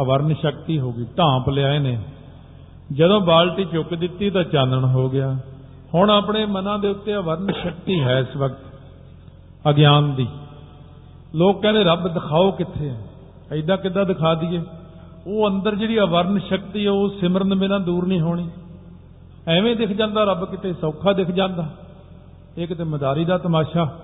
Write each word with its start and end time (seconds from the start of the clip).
ਅਵਰਨ 0.00 0.34
ਸ਼ਕਤੀ 0.34 0.80
ਹੋ 0.80 0.92
ਗਈ 0.92 1.04
ਢਾਂਪ 1.18 1.48
ਲਿਆ 1.48 1.74
ਇਹਨੇ 1.74 2.02
ਜਦੋਂ 2.92 3.20
ਬਾਲਟੀ 3.20 3.64
ਚੁੱਕ 3.64 3.94
ਦਿੱਤੀ 3.94 4.30
ਤਾਂ 4.30 4.44
ਚਾਨਣ 4.44 4.84
ਹੋ 4.84 5.10
ਗਿਆ। 5.10 5.38
ਹੁਣ 5.94 6.10
ਆਪਣੇ 6.10 6.46
ਮਨਾਂ 6.46 6.78
ਦੇ 6.78 6.88
ਉੱਤੇ 6.88 7.16
ਅਵਰਨ 7.16 7.52
ਸ਼ਕਤੀ 7.52 8.00
ਹੈ 8.00 8.18
ਇਸ 8.18 8.36
ਵਕਤ, 8.36 8.58
ਅਗਿਆਨ 9.70 10.14
ਦੀ। 10.14 10.28
ਲੋਕ 11.34 11.62
ਕਹਿੰਦੇ, 11.62 11.84
ਰੱਬ, 11.84 12.08
ਦਿਖਾਓ 12.08 12.50
ਕਿੱਥੇ 12.50 12.90
ਹੈ? 12.90 13.06
ਐਦਾਂ 13.52 13.76
ਕਿੱਦਾਂ 13.76 14.04
ਦਿਖਾ 14.04 14.34
ਦਈਏ? 14.34 14.62
ਉਹ 15.26 15.48
ਅੰਦਰ 15.48 15.74
ਜਿਹੜੀ 15.74 16.00
ਅਵਰਨ 16.00 16.38
ਸ਼ਕਤੀ 16.38 16.86
ਹੈ, 16.86 16.90
ਉਹ 16.90 17.08
ਸਿਮਰਨ 17.08 17.54
ਬਿਨਾਂ 17.54 17.80
ਦੂਰ 17.80 18.06
ਨਹੀਂ 18.06 18.20
ਹੋਣੀ। 18.20 18.50
ਐਵੇਂ 19.48 19.76
ਦਿਖ 19.76 19.88
ਜਾਂਦਾ, 19.88 20.24
ਰੱਬ 20.24 20.44
ਕਿਤੇ 20.44 20.72
ਸੌਖਾ 20.72 21.12
ਦਿਖ 21.12 21.28
ਜਾਂਦਾ। 21.28 21.68
ਇਹ 22.58 22.66
ਕਿਤੇ 22.66 22.84
ਮਦਾਰੀ 22.84 23.24
ਦਾ 23.24 23.38
ਤਮਾਸ਼ਾ। 23.38 23.98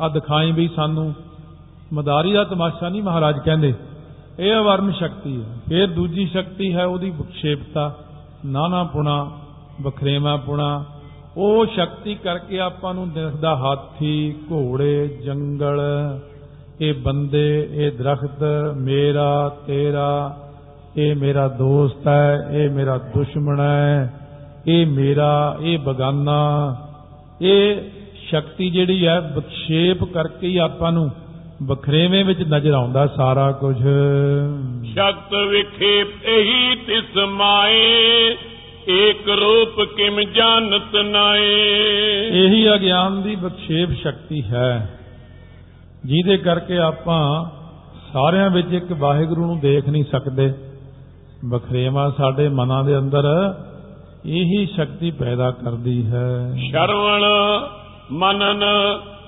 ਆ 0.00 0.08
ਦਿਖਾਈ 0.08 0.52
ਵੀ 0.52 0.68
ਸਾਨੂੰ। 0.76 1.14
ਮਦਾਰੀ 1.92 2.32
ਦਾ 2.32 2.44
ਤਮਾਸ਼ਾ 2.44 2.88
ਨਹੀਂ 2.88 3.02
ਮਹਾਰਾਜ 3.02 3.38
ਕਹਿੰਦੇ। 3.38 3.74
ਇਹ 4.38 4.54
ਅਵਰਨ 4.54 4.92
ਸ਼ਕਤੀ 4.92 5.42
ਹੈ। 5.42 5.56
ਫਿਰ 5.68 5.86
ਦੂਜੀ 5.86 6.26
ਸ਼ਕਤੀ 6.26 6.74
ਹੈ 6.74 6.84
ਉਹਦੀ 6.84 7.10
ਵਿਖੇਪਤਾ। 7.10 7.98
ਨਾਨਾ 8.46 8.84
ਪੁਣਾ 8.84 9.38
ਬਖਰੇਵਾ 9.82 10.36
ਪੁਣਾ। 10.36 10.84
ਉਹ 11.36 11.66
ਸ਼ਕਤੀ 11.66 12.14
ਕਰਕੇ 12.14 12.60
ਆਪਾਂ 12.60 12.94
ਨੂੰ 12.94 13.10
ਦਿਖਦਾ 13.10 13.56
ਹਾਥੀ, 13.56 14.34
ਘੋੜੇ, 14.52 15.18
ਜੰਗਲ, 15.24 15.80
ਇਹ 16.80 16.94
ਬੰਦੇ, 16.94 17.68
ਇਹ 17.72 17.92
ਦਰਖਤ, 17.92 18.42
ਮੇਰਾ, 18.76 19.56
ਤੇਰਾ, 19.66 20.36
ਇਹ 20.96 21.16
ਮੇਰਾ 21.16 21.48
ਦੋਸਤ 21.48 22.08
ਹੈ, 22.08 22.48
ਇਹ 22.50 22.70
ਮੇਰਾ 22.70 22.98
ਦੁਸ਼ਮਣ 22.98 23.60
ਹੈ, 23.60 24.14
ਇਹ 24.66 24.86
ਮੇਰਾ, 24.86 25.56
ਇਹ 25.60 25.78
ਬਗਾਨਾ। 25.78 26.76
ਇਹ 27.42 27.90
ਸ਼ਕਤੀ 28.28 28.70
ਜਿਹੜੀ 28.70 29.06
ਹੈ 29.06 29.20
ਵਿਖੇਪ 29.20 30.04
ਕਰਕੇ 30.04 30.48
ਹੀ 30.48 30.56
ਆਪਾਂ 30.56 30.92
ਨੂੰ 30.92 31.10
ਬਖਰੇਵੇਂ 31.62 32.24
ਵਿੱਚ 32.24 32.40
ਨਜ਼ਰ 32.42 32.72
ਆਉਂਦਾ 32.72 33.06
ਸਾਰਾ 33.06 33.52
ਕੁਝ 33.52 33.76
ਸ਼ਕਤ 34.92 35.34
ਵਿਖੇਪ 35.48 36.24
ਇਹੀ 36.24 36.76
ਤਿਸ 36.76 37.16
ਮਾਏ 37.28 38.36
ਏਕ 38.88 39.28
ਰੂਪ 39.28 39.88
ਕਿਮ 39.96 40.20
ਜਾਣਤ 40.22 40.96
ਨਾਏ। 40.96 41.50
ਇਹੀ 42.32 42.74
ਅਗਿਆਨ 42.74 43.22
ਦੀ 43.22 43.34
ਵਿਖੇਪ 43.34 43.90
ਸ਼ਕਤੀ 43.90 44.42
ਹੈ 44.42 44.98
ਜਿਹਦੇ 46.06 46.36
ਕਰਕੇ 46.36 46.78
ਆਪਾਂ 46.78 47.44
ਸਾਰਿਆਂ 48.12 48.50
ਵਿੱਚ 48.50 48.72
ਇੱਕ 48.72 48.92
ਵਾਹਿਗੁਰੂ 48.92 49.46
ਨੂੰ 49.46 49.60
ਦੇਖ 49.60 49.88
ਨਹੀਂ 49.88 50.04
ਸਕਦੇ। 50.04 50.52
ਬਖਰੇਵਾ 51.44 52.10
ਸਾਡੇ 52.10 52.48
ਮਨਾਂ 52.48 52.84
ਦੇ 52.84 52.98
ਅੰਦਰ 52.98 53.24
ਇਹੀ 54.26 54.66
ਸ਼ਕਤੀ 54.66 55.10
ਪੈਦਾ 55.10 55.50
ਕਰਦੀ 55.50 56.06
ਹੈ। 56.06 56.56
ਸ਼ਰਵਣ 56.70 57.24
ਮਨਨ 58.12 58.64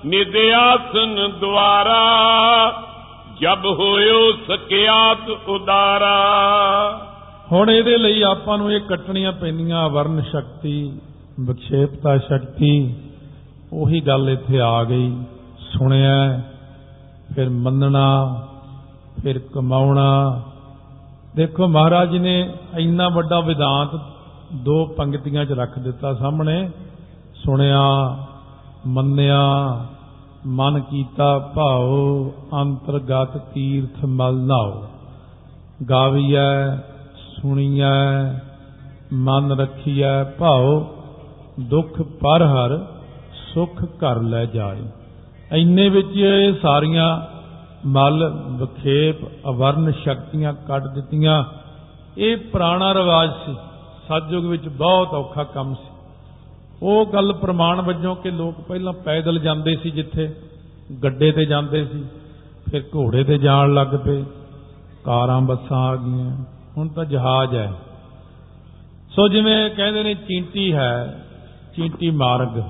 ਨਿਦਿਆਸਨ 0.05 1.31
ਦੁਆਰਾ, 1.39 2.01
ਜਬ 3.41 3.65
ਹੋਇਓ 3.65 4.31
ਸਕਿਆਤ 4.31 5.29
ਉਦਾਰਾ। 5.29 6.17
ਹੁਣ 7.51 7.71
ਇਹਦੇ 7.71 7.97
ਲਈ 7.97 8.21
ਆਪਾਂ 8.21 8.57
ਨੂੰ 8.57 8.71
ਇਹ 8.71 8.81
ਕੱਟਣੀਆਂ 8.81 9.31
ਪੈਂਦੀਆਂ, 9.31 9.89
ਵਰਨ 9.89 10.21
ਸ਼ਕਤੀ, 10.21 10.99
ਵਿਖੇਪਤਾ 11.39 12.17
ਸ਼ਕਤੀ, 12.17 12.95
ਉਹੀ 13.73 13.99
ਗੱਲ 13.99 14.29
ਇੱਥੇ 14.29 14.59
ਆ 14.61 14.83
ਗਈ। 14.83 15.17
ਸੁਣਿਆ, 15.57 16.41
ਫਿਰ 17.35 17.49
ਮੰਨਣਾ, 17.49 18.41
ਫਿਰ 19.23 19.39
ਕਮਾਉਣਾ। 19.39 20.41
ਦੇਖੋ 21.35 21.67
ਮਹਾਰਾਜ 21.67 22.09
ਜੀ 22.09 22.19
ਨੇ 22.19 22.53
ਇੰਨਾ 22.77 23.09
ਵੱਡਾ 23.09 23.39
ਵਿਦਾਂਤ 23.39 23.99
ਦੋ 24.53 24.85
ਪੰਕਤੀਆਂ 24.85 25.45
'ਚ 25.45 25.51
ਰੱਖ 25.51 25.79
ਦਿੱਤਾ 25.79 26.13
ਸਾਹਮਣੇ। 26.13 26.69
ਸੁਣਿਆ, 27.45 28.17
ਮੰਨਿਆ 28.87 29.41
ਮਨ 30.47 30.79
ਕੀਤਾ 30.79 31.39
ਭਾਉ, 31.39 32.31
ਅੰਤਰਗਤ 32.61 33.37
ਤੀਰਥ 33.37 34.05
ਮਲ 34.05 34.35
ਨਾਓ 34.35 34.83
ਗਾਵੀਐ, 35.89 36.75
ਸੁਣੀਐ, 37.15 38.33
ਮਨ 39.13 39.59
ਰੱਖੀਐ 39.59 40.23
ਭਾਉ, 40.23 40.85
ਦੁੱਖ 41.59 42.01
ਪਰ 42.01 42.43
ਹਰ, 42.45 42.85
ਸੁਖ 43.53 43.83
ਘਰ 43.83 44.21
ਲੈ 44.21 44.45
ਜਾਏ। 44.45 44.81
ਇੰਨੇ 45.51 45.89
ਵਿੱਚ 45.89 46.17
ਇਹ 46.17 46.53
ਸਾਰੀਆਂ 46.61 47.21
ਮਲ 47.85 48.33
ਵਿਖੇਪ 48.49 49.15
ਅਵਰਨ 49.47 49.91
ਸ਼ਕਤੀਆਂ 49.91 50.53
ਕੱਢ 50.53 50.87
ਦਿੱਤੀਆਂ। 50.87 51.43
ਇਹ 52.17 52.37
ਪੁਰਾਣਾ 52.37 52.93
ਰਿਵਾਜ 52.93 53.29
ਸੀ। 53.45 53.55
ਸਤਜੁਗ 54.07 54.45
ਵਿੱਚ 54.45 54.67
ਬਹੁਤ 54.67 55.13
ਔਖਾ 55.13 55.43
ਕੰਮ 55.43 55.73
ਸੀ। 55.73 55.92
ਉਹ 56.83 57.05
ਗੱਲ 57.05 57.33
ਪ੍ਰਮਾਣ 57.33 57.81
ਵਜੋਂ 57.81 58.15
ਕਿ 58.15 58.31
ਲੋਕ 58.31 58.61
ਪਹਿਲਾਂ 58.61 58.93
ਪੈਦਲ 58.93 59.39
ਜਾਂਦੇ 59.39 59.75
ਸੀ 59.75 59.89
ਜਿੱਥੇ, 59.89 60.35
ਗੱਡੇ 61.03 61.31
ਤੇ 61.31 61.45
ਜਾਂਦੇ 61.45 61.85
ਸੀ, 61.85 62.03
ਫਿਰ 62.71 62.83
ਘੋੜੇ 62.95 63.23
ਤੇ 63.23 63.37
ਜਾਣ 63.37 63.73
ਲੱਗ 63.73 63.87
ਪਏ, 63.87 64.23
ਕਾਰਾਂ, 65.03 65.41
ਬੱਸਾਂ 65.41 65.77
ਆ 65.77 65.95
ਗਈਆਂ, 65.95 66.45
ਹੁਣ 66.77 66.87
ਤਾਂ 66.87 67.05
ਜਹਾਜ਼ 67.05 67.55
ਹੈ। 67.55 67.73
ਸੋ 69.09 69.27
ਜਿਵੇਂ 69.27 69.69
ਕਹਿੰਦੇ 69.69 70.03
ਨੇ, 70.03 70.13
ਚੀਂਟੀ 70.13 70.73
ਹੈ, 70.73 71.23
ਚੀਂਟੀ 71.75 72.09
ਮਾਰਗ। 72.11 72.61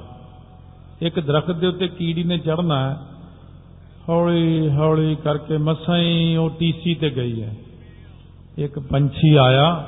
ਇੱਕ 1.02 1.20
ਦਰਖਤ 1.20 1.52
ਦੇ 1.52 1.68
ਉੱਤੇ 1.68 1.88
ਕੀੜੀ 1.88 2.24
ਨੇ 2.24 2.38
ਚੜਨਾ 2.38 2.90
ਹੈ, 2.90 2.98
ਹੌਲੀ 4.10 4.70
ਹੌਲੀ 4.70 5.16
ਕਰਕੇ 5.16 5.58
ਮਸਾਂ 5.58 5.98
ਹੀ 5.98 6.36
ਉਹ 6.36 6.50
ਟੀਸੀ 6.50 6.96
ਤੇ 6.96 7.10
ਗਈ 7.10 7.44
ਹੈ। 7.44 7.56
ਇੱਕ 8.58 8.80
ਪੰਛੀ 8.80 9.36
ਆਇਆ, 9.36 9.88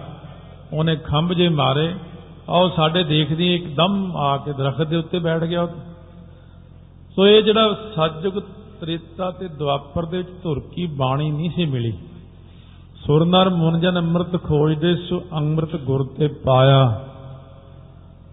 ਉਹਨੇ 0.74 0.96
ਖੰਭ 0.96 1.34
ਜੇ 1.34 1.50
ਮਾਰੇ 1.50 1.94
ਆਓ 2.50 2.68
ਸਾਡੇ 2.70 3.04
ਦੇਖਦੀ 3.04 3.54
ਇੱਕਦਮ 3.56 4.18
ਆ 4.18 4.38
ਕੇ 4.38 4.54
ਦਰਖਤ 4.54 4.88
ਦੇ 4.88 4.96
ਉੱਤੇ 4.96 5.20
ਬੈਠ 5.20 5.44
ਗਿਆ 5.44 5.68
ਸੋ 7.16 7.28
ਇਹ 7.28 7.42
ਜਿਹੜਾ 7.44 7.74
ਸਤਜੁਗ 7.96 8.34
ਤ੍ਰੇਤਾ 8.82 9.32
ਤੇ 9.32 9.48
ਦੁਆਪਰ 9.48 10.06
ਦੇ 10.06 10.18
ਵਿੱਚ 10.18 10.30
ਧੁਰਕੀ 10.44 10.86
ਬਾਣੀ 10.86 11.32
ਨਹੀਂ 11.32 11.50
ਸੀ 11.50 11.66
ਮਿਲੀ। 11.66 11.94
ਸੁਰਨਰ 13.06 13.50
ਮੁਨਜਨ 13.50 13.98
ਅੰਮ੍ਰਿਤ 13.98 14.44
ਖੋਜਦੇ 14.44 14.96
ਸੋ 14.96 15.22
ਅੰਮ੍ਰਿਤ 15.34 15.76
ਗੁਰ 15.76 16.06
ਤੇ 16.18 16.28
ਪਾਇਆ। 16.28 17.02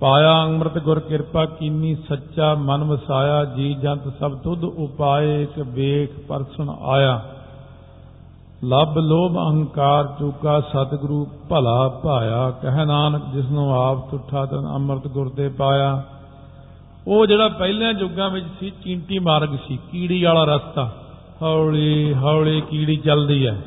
ਪਾਇਆ 0.01 0.45
ਅੰਮ੍ਰਿਤ 0.45 0.79
ਗੁਰ 0.79 1.01
ਕਿਰਪਾ 1.01 1.45
ਕੀਨੀ 1.47 1.95
ਸੱਚਾ 2.09 2.55
ਮਨ 2.55 2.85
ਵਸਾਇਆ, 2.85 3.45
ਜੀ 3.45 3.75
ਜੰਤ 3.75 4.09
ਸਭ 4.21 4.39
ਤੁਧ 4.39 4.65
ਉਪਾਏ, 4.65 5.43
ਇੱਕ 5.43 5.59
ਵੇਖ 5.59 6.19
ਪਰਸਨ 6.29 6.71
ਆਇਆ। 6.71 7.23
ਲੱਭ 8.65 8.99
ਲੋਭ 8.99 9.37
ਅਹੰਕਾਰ 9.37 10.07
ਚੂਕਾ 10.19 10.61
ਸਤਿਗੁਰੂ 10.61 11.27
ਭਲਾ 11.49 11.89
ਭਾਇਆ। 11.89 12.51
ਕਹਿ 12.51 12.87
ਨਾਨਕ, 12.87 13.23
ਜਿਸਨੂੰ 13.35 13.83
ਆਪ 13.83 14.11
ਤੁਠਾ 14.11 14.47
ਤਨ 14.47 14.67
ਅੰਮ੍ਰਿਤ 14.75 15.09
ਗੁਰ 15.09 15.29
ਤੇ 15.29 15.49
ਪਾਇਆ। 15.49 16.03
ਉਹ 17.07 17.27
ਜਿਹੜਾ 17.27 17.49
ਪਹਿਲਿਆਂ 17.49 17.93
ਯੁੱਗਾਂ 17.93 18.31
ਵਿੱਚ 18.31 18.47
ਸੀ, 18.61 18.73
ਚੀਂਟੀ 18.85 19.19
ਮਾਰਗ 19.19 19.49
ਸੀ, 19.69 19.79
ਕੀੜੀ 19.91 20.23
ਵਾਲਾ 20.23 20.45
ਰਸਤਾ। 20.45 20.93
ਹੌਲੀ 21.43 22.15
ਹੌਲੀ 22.15 22.61
ਕੀੜੀ 22.61 22.97
ਚੱਲਦੀ 22.97 23.47
ਹੈ। 23.47 23.63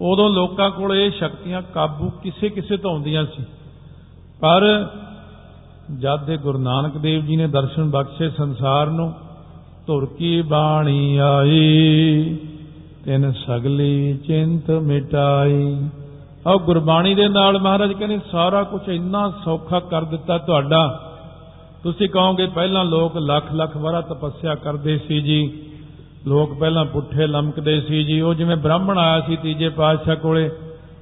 ਉਦੋਂ 0.00 0.30
ਲੋਕਾਂ 0.30 0.70
ਕੋਲ 0.70 0.94
ਇਹ 0.94 1.10
ਸ਼ਕਤੀਆਂ 1.10 1.62
ਕਾਬੂ 1.62 2.10
ਕਿਸੇ 2.10 2.48
ਕਿਸੇ 2.48 2.76
ਤੋਂ 2.76 2.90
ਆਉਂਦੀਆਂ 2.90 3.26
ਸੀ। 3.36 3.44
ਪਰ 4.40 4.88
ਜਦ 5.98 6.24
ਦੇ 6.24 6.36
ਗੁਰੂ 6.36 6.58
ਨਾਨਕ 6.58 6.96
ਦੇਵ 6.96 7.24
ਜੀ 7.24 7.36
ਨੇ 7.36 7.46
ਦਰਸ਼ਨ 7.46 7.90
ਬਖਸ਼ੇ 7.90 8.30
ਸੰਸਾਰ 8.30 8.86
ਨੂੰ, 8.86 9.12
ਧੁਰ 9.86 10.06
ਕੀ 10.06 10.42
ਬਾਣੀ 10.42 11.16
ਆਈ। 11.16 12.38
ਤਿਨ 13.04 13.32
ਸਗਲੀ 13.32 14.18
ਚਿੰਤ 14.26 14.70
ਮਿਟਾਈ। 14.70 15.88
ਔਰ 16.46 16.58
ਗੁਰਬਾਣੀ 16.58 17.14
ਦੇ 17.14 17.28
ਨਾਲ 17.28 17.58
ਮਹਾਰਾਜ 17.58 17.92
ਕਹਿੰਦੇ, 17.92 18.20
ਸਾਰਾ 18.32 18.62
ਕੁਝ 18.62 18.88
ਇੰਨਾ 18.88 19.32
ਸੌਖਾ 19.44 19.80
ਕਰ 19.80 20.04
ਦਿੱਤਾ 20.04 20.38
ਤੁਹਾਡਾ। 20.38 21.06
ਤੁਸੀਂ 21.82 22.08
ਕਹੋਗੇ, 22.08 22.46
ਪਹਿਲਾਂ 22.46 22.84
ਲੋਕ 22.84 23.16
ਲੱਖ 23.16 23.52
ਲੱਖ 23.52 23.76
ਵਾਰਾ 23.76 24.00
ਤਪੱਸਿਆ 24.00 24.54
ਕਰਦੇ 24.54 24.98
ਸੀ 24.98 25.20
ਜੀ। 25.20 25.62
ਲੋਕ 26.26 26.58
ਪਹਿਲਾਂ 26.58 26.84
ਪੁੱਠੇ 26.84 27.26
ਲਮਕਦੇ 27.26 27.80
ਸੀ 27.80 28.04
ਜੀ। 28.04 28.20
ਉਹ 28.20 28.34
ਜਿਵੇਂ 28.34 28.56
ਬ੍ਰਾਹਮਣ 28.56 28.98
ਆਇਆ 28.98 29.20
ਸੀ 29.20 29.36
ਤੀਜੇ 29.36 29.68
ਪਾਤਸ਼ਾਹ 29.68 30.16
ਕੋਲੇ, 30.16 30.48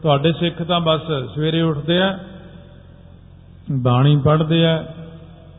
ਤੁਹਾਡੇ 0.02 0.32
ਸਿੱਖ 0.32 0.62
ਤਾਂ 0.62 0.80
ਬਸ 0.80 1.00
ਸਵੇਰੇ 1.34 1.60
ਉੱਠਦੇ 1.60 2.00
ਆ, 2.02 2.18
ਬਾਣੀ 3.72 4.16
ਪੜ੍ਹਦੇ 4.16 4.66
ਆ 4.66 4.84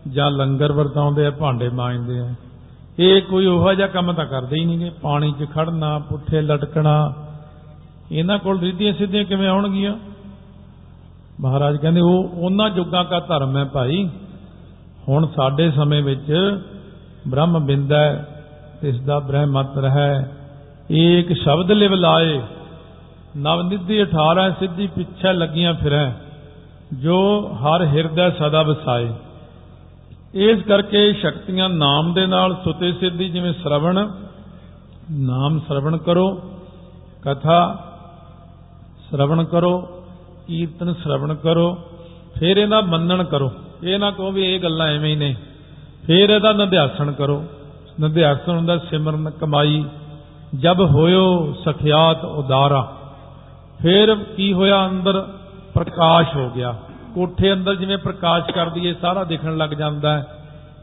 ਜਾਂ 0.07 0.31
ਲੰਗਰ 0.31 0.71
ਵਰਤਾਉਂਦੇ 0.71 1.25
ਆ, 1.25 1.31
ਭਾਂਡੇ 1.31 1.69
ਮਾਂਜਦੇ 1.69 2.19
ਆ। 2.19 2.33
ਇਹ 2.99 3.21
ਕੋਈ 3.21 3.45
ਉਹੋ 3.45 3.73
ਜਿਹਾ 3.73 3.87
ਕੰਮ 3.87 4.11
ਤਾਂ 4.13 4.25
ਕਰਦੇ 4.25 4.59
ਹੀ 4.59 4.65
ਨਹੀਂਗੇ। 4.65 4.89
ਪਾਣੀ 5.01 5.31
'ਚ 5.31 5.45
ਖੜਨਾ 5.55 5.97
ਪੁੱਠੇ 5.99 6.41
ਲਟਕਣਾ, 6.41 7.13
ਇਹਨਾਂ 8.11 8.37
ਕੋਲ 8.39 8.59
ਰਿੱਧੀਆਂ 8.59 8.93
ਸਿੱਧੀਆਂ 8.93 9.23
ਕਿਵੇਂ 9.25 9.47
ਆਉਣਗੀਆਂ? 9.47 9.93
ਮਹਾਰਾਜ 11.41 11.77
ਕਹਿੰਦੇ, 11.77 12.01
ਉਹ 12.01 12.29
ਉਹਨਾਂ 12.33 12.69
ਯੁੱਗਾਂ 12.69 13.03
ਦਾ 13.05 13.19
ਧਰਮ 13.19 13.57
ਹੈ 13.57 13.63
ਭਾਈ। 13.65 14.09
ਹੁਣ 15.09 15.27
ਸਾਡੇ 15.27 15.69
ਸਮੇਂ 15.71 16.01
ਵਿੱਚ 16.03 16.31
ਬ੍ਰਹਮ 17.27 17.59
ਬਿੰਦਾ 17.59 18.01
ਇਸ 18.83 18.99
ਦਾ 19.01 19.19
ਬ੍ਰਹਮਤ 19.19 19.77
ਰਹਿ 19.77 20.23
ਏਕ 20.91 21.33
ਸ਼ਬਦ 21.33 21.71
ਲਿਵ 21.71 21.93
ਲਾਏ 21.93 22.39
ਨਵ 23.37 23.61
ਨਿਧੀ 23.61 24.01
18 24.01 24.49
ਸਿੱਧੀ 24.59 24.87
ਪਿੱਛੇ 24.87 25.33
ਲੱਗੀਆਂ 25.33 25.73
ਫਿਰੈ, 25.73 26.11
ਜੋ 26.93 27.17
ਹਰ 27.55 27.85
ਹਿਰਦੈ 27.85 28.29
ਸਦਾ 28.29 28.61
ਵਸਾਏ। 28.61 29.09
ਇਸ 30.33 30.61
ਕਰਕੇ 30.61 31.13
ਸ਼ਕਤੀਆਂ 31.13 31.69
ਨਾਮ 31.69 32.13
ਦੇ 32.13 32.25
ਨਾਲ 32.25 32.55
ਸੁਤੇ 32.63 32.91
ਸਿੱਧੀ, 32.91 33.29
ਜਿਵੇਂ 33.29 33.53
ਸ਼ਰਵਣ, 33.53 34.11
ਨਾਮ 35.11 35.59
ਸ਼ਰਵਣ 35.59 35.97
ਕਰੋ, 35.97 36.41
ਕਥਾ 37.21 37.85
ਸ਼ਰਵਣ 39.09 39.43
ਕਰੋ, 39.43 40.03
ਕੀਰਤਨ 40.47 40.93
ਸ਼ਰਵਣ 40.93 41.35
ਕਰੋ, 41.35 41.77
ਫਿਰ 42.39 42.57
ਇਹਦਾ 42.57 42.81
ਮੰਨਣ 42.81 43.23
ਕਰੋ। 43.23 43.51
ਇਹ 43.83 43.99
ਨਾ 43.99 44.11
ਕਹੋ 44.11 44.31
ਵੀ 44.31 44.55
ਇਹ 44.55 44.59
ਗੱਲਾਂ 44.59 44.87
ਐਵੇਂ 44.87 45.11
ਹੀ 45.11 45.15
ਨੇ। 45.15 45.35
ਫਿਰ 46.07 46.29
ਇਹਦਾ 46.29 46.53
ਨਿਧਿਆਸਣ 46.53 47.11
ਕਰੋ। 47.11 47.45
ਨਿਧਿਆਸਣ 47.99 48.51
ਹੁੰਦਾ 48.51 48.77
ਸਿਮਰਨ, 48.77 49.29
ਕਮਾਈ। 49.29 49.85
ਜਬ 50.59 50.81
ਹੋਇਓ 50.81 51.53
ਸਖਿਆਤ 51.53 52.25
ਉਦਾਰਾ। 52.25 52.97
ਫਿਰ 53.81 54.15
ਕੀ 54.15 54.53
ਹੋਇਆ 54.53 54.87
ਅੰਦਰ? 54.87 55.27
ਪ੍ਰਕਾਸ਼ 55.73 56.35
ਹੋ 56.35 56.49
ਗਿਆ। 56.49 56.75
ਕੋਠੇ 57.15 57.53
ਅੰਦਰ 57.53 57.75
ਜਿਵੇਂ 57.75 57.97
ਪ੍ਰਕਾਸ਼ 57.97 58.51
ਕਰ 58.51 58.69
ਦਈਏ 58.69 58.95
ਸਾਰਾ 59.01 59.23
ਦਿਖਣ 59.23 59.57
ਲੱਗ 59.57 59.69
ਜਾਂਦਾ 59.69 60.13
ਹੈ। 60.13 60.27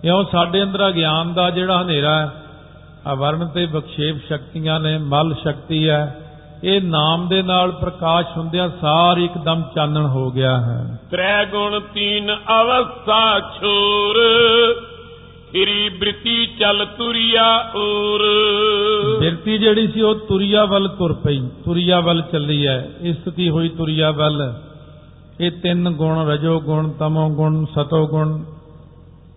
ਇਉਂ 0.04 0.24
ਸਾਡੇ 0.32 0.62
ਅੰਦਰ 0.62 0.88
ਅਗਿਆਨ 0.88 1.34
ਦਾ 1.34 1.50
ਜਿਹੜਾ 1.50 1.82
ਹਨੇਰਾ 1.82 2.18
ਹੈ 2.18 2.32
ਅਵਰਨ 3.12 3.48
ਤੇ 3.48 3.66
ਬਖਸ਼ੇਪ 3.66 4.16
ਸ਼ਕਤੀਆਂ 4.28 4.80
ਨੇ 4.80 4.98
ਮਲ 4.98 5.34
ਸ਼ਕਤੀ 5.34 5.88
ਹੈ। 5.88 6.20
ਇਹ 6.64 6.80
ਨਾਮ 6.82 7.28
ਦੇ 7.28 7.42
ਨਾਲ 7.42 7.72
ਪ੍ਰਕਾਸ਼ 7.72 8.26
ਹੁੰਦਿਆਂ 8.36 8.70
ਸਾਰ 8.80 9.16
ਇੱਕਦਮ 9.16 9.62
ਚਾਨਣ 9.74 10.06
ਹੋ 10.06 10.30
ਗਿਆ 10.30 10.60
ਹੈ। 10.60 10.98
ਤ੍ਰੈ 11.10 11.44
ਗੁਣ 11.44 11.80
ਤੀਨ 11.94 12.36
ਅਵਸਥਾ 12.62 13.40
ਛੋਰ 13.60 14.16
ਫਿਰੀ 15.52 15.88
ਬ੍ਰਿਤੀ 15.88 16.46
ਚਲ 16.46 16.86
ਤੁਰਿਆ 16.98 17.70
ਔਰ 17.74 18.20
ਬਿਰਤੀ 19.20 19.58
ਜਿਹੜੀ 19.58 19.86
ਸੀ 19.86 20.00
ਉਹ 20.00 20.14
ਤੁਰਿਆ 20.14 20.64
ਵੱਲ 20.64 20.88
ਤੁਰ 20.88 21.12
ਪਈ 21.12 21.40
ਤੁਰਿਆ 21.64 22.00
ਵੱਲ 22.00 22.22
ਚੱਲੀ 22.32 22.66
ਹੈ। 22.66 22.88
ਇਸਤੀ 23.00 23.50
ਹੋਈ 23.50 23.68
ਤੁਰਿਆ 23.68 24.10
ਵੱਲ। 24.10 24.54
ਇਹ 25.40 25.50
ਤਿੰਨ 25.50 25.90
ਗੁਣ 25.90 26.26
ਰਜੋ 26.26 26.60
ਗੁਣ, 26.60 26.90
ਤਮੋ 26.90 27.28
ਗੁਣ, 27.30 27.64
ਸਤੋ 27.64 28.06
ਗੁਣ। 28.06 28.42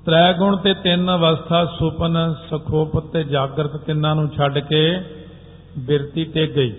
ਤ੍ਰੈ 0.05 0.33
ਗੁਣ 0.33 0.55
ਤੇ 0.57 0.73
ਤਿੰਨ 0.73 1.15
ਅਵਸਥਾ, 1.15 1.65
ਸੁਪਨ, 1.65 2.33
ਸਖੋਪ 2.49 2.99
ਤੇ 3.13 3.23
ਜਾਗਰਤ 3.23 3.77
ਤਿੰਨਾਂ 3.77 4.15
ਨੂੰ 4.15 4.29
ਛੱਡ 4.29 4.59
ਕੇ 4.59 5.01
ਬਿਰਤੀ 5.77 6.25
ਤੇ 6.25 6.47
ਗਈ। 6.47 6.73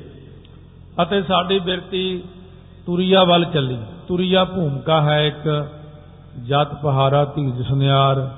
ਅਤੇ 1.02 1.22
ਸਾਡੀ 1.22 1.58
ਬਿਰਤੀ 1.58 2.22
ਤੁਰਿਆ 2.86 3.24
ਵੱਲ 3.24 3.44
ਚੱਲੀ। 3.44 3.78
ਤੁਰਿਆ 4.08 4.44
ਭੂਮਿਕਾ 4.44 5.00
ਹੈ 5.02 5.26
ਇੱਕ 5.26 5.68
ਜਤ 6.46 6.74
ਪਹਾਰਾ 6.82 7.24
ਧੀਜ 7.24 7.62
ਸੁਨਿਆਰ। 7.62 8.30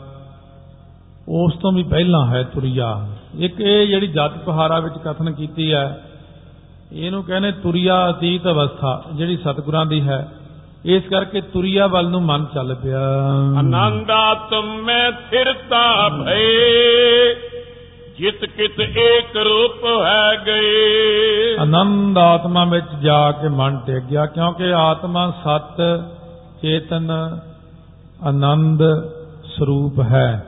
ਉਸ 1.28 1.54
ਤੋਂ 1.54 1.72
ਵੀ 1.72 1.82
ਪਹਿਲਾਂ 1.82 2.26
ਹੈ 2.26 2.42
ਤੁਰਿਆ। 2.42 3.08
ਇੱਕ 3.38 3.60
ਇਹ 3.60 3.86
ਜਿਹੜੀ 3.86 4.06
ਜਤ 4.06 4.38
ਪਹਾਰਾ 4.46 4.80
ਵਿੱਚ 4.80 4.94
ਕਥਨ 4.98 5.32
ਕੀਤੀ 5.32 5.72
ਹੈ, 5.72 6.02
ਇਹਨੂੰ 6.92 7.24
ਕਹਿੰਦੇ 7.24 7.52
ਤੁਰਿਆ 7.52 8.10
ਅਤੀਤ 8.10 8.44
ਅਵਸਥਾ, 8.44 9.02
ਜਿਹੜੀ 9.14 9.36
ਸਤਿਗੁਰਾਂ 9.36 9.86
ਦੀ 9.86 10.00
ਹੈ। 10.00 10.28
ਇਸ 10.84 11.02
ਕਰਕੇ 11.02 11.40
ਤੁਰਿਆ 11.40 11.86
ਵੱਲ 11.86 12.08
ਨੂੰ 12.08 12.22
ਮਨ 12.22 12.44
ਚੱਲ 12.54 12.74
ਪਿਆ। 12.74 13.00
ਆਨੰਦ 13.58 14.10
ਆਤਮ 14.10 14.76
ਮੈਂ 14.82 15.12
ਥਿਰਤਾ 15.12 16.08
ਭਏ 16.08 17.34
ਜਿਤ 18.18 18.44
ਕਿਤ 18.44 18.80
ਏਕ 18.80 19.36
ਰੂਪ 19.36 19.84
ਹੈ 20.06 20.44
ਗਏ। 20.46 21.56
ਆਨੰਦ 21.56 22.18
ਆਤਮਾ 22.18 22.64
ਵਿੱਚ 22.64 22.86
ਜਾ 23.02 23.32
ਕੇ 23.32 23.48
ਮਨ 23.48 23.80
ਟਿਕ 23.86 24.04
ਗਿਆ 24.04 24.26
ਕਿਉਂਕਿ 24.26 24.72
ਆਤਮਾ 24.74 25.30
ਸਤ 25.30 26.00
ਚੇਤਨ 26.62 27.10
ਆਨੰਦ 28.24 28.82
ਸਰੂਪ 29.44 30.00
ਹੈ। 30.00 30.46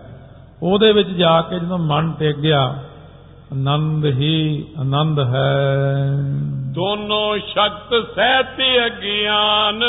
ਉਹਦੇ 0.62 0.92
ਵਿੱਚ 0.92 1.08
ਜਾ 1.08 1.40
ਕੇ 1.40 1.58
ਜਦੋਂ 1.58 1.78
ਮਨ 1.78 2.12
ਟਿਕ 2.18 2.36
ਗਿਆ 2.36 2.74
ਆਨੰਦ 3.52 4.04
ਹੀ 4.06 4.64
ਆਨੰਦ 4.80 5.20
ਹੈ। 5.20 5.64
ਦੋਨੋਂ 6.74 7.38
ਸ਼ਕਤ 7.38 8.14
ਸਹਿਤ 8.14 8.60
ਅਗਿਆਨ 8.86 9.84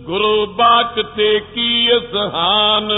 ਗੁਰੂ 0.00 0.46
ਬਾਕ 0.46 1.02
ਤੇ 1.16 1.40
ਕੀ 1.54 1.88
ਸਹਾਨ 2.12 2.90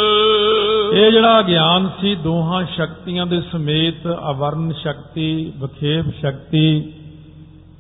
ਇਹ 0.95 1.13
ਜਿਹੜਾ 1.13 1.43
ਗਿਆਨ 1.43 1.91
ਸੀ 2.01 2.15
ਦੋਹਾਂ 2.15 2.65
ਸ਼ਕਤੀਆਂ 2.75 3.27
ਦੇ 3.27 3.41
ਸਮੇਤ 3.41 4.07
ਅਵਰਨ 4.31 4.73
ਸ਼ਕਤੀ 4.73 5.53
ਵਿਖੇਪ 5.57 6.05
ਸ਼ਕਤੀ 6.21 6.93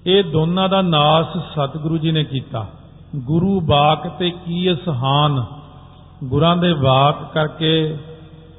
ਇਹ 0.06 0.24
ਦੋਨਾਂ 0.24 0.68
ਦਾ 0.68 0.82
ਨਾਸ 0.82 1.26
ਸਤਿਗੁਰੂ 1.36 1.98
ਜੀ 1.98 2.10
ਨੇ 2.10 2.24
ਕੀਤਾ। 2.24 2.66
ਗੁਰੂ 3.16 3.60
ਬਾਕ 3.60 4.08
ਤੇ 4.08 4.30
ਕੀ 4.30 4.76
ਸਹਾਨ 4.84 5.44
ਗੁਰਾਂ 6.24 6.56
ਦੇ 6.56 6.72
ਵਾਕ 6.72 7.34
ਕਰਕੇ 7.34 7.96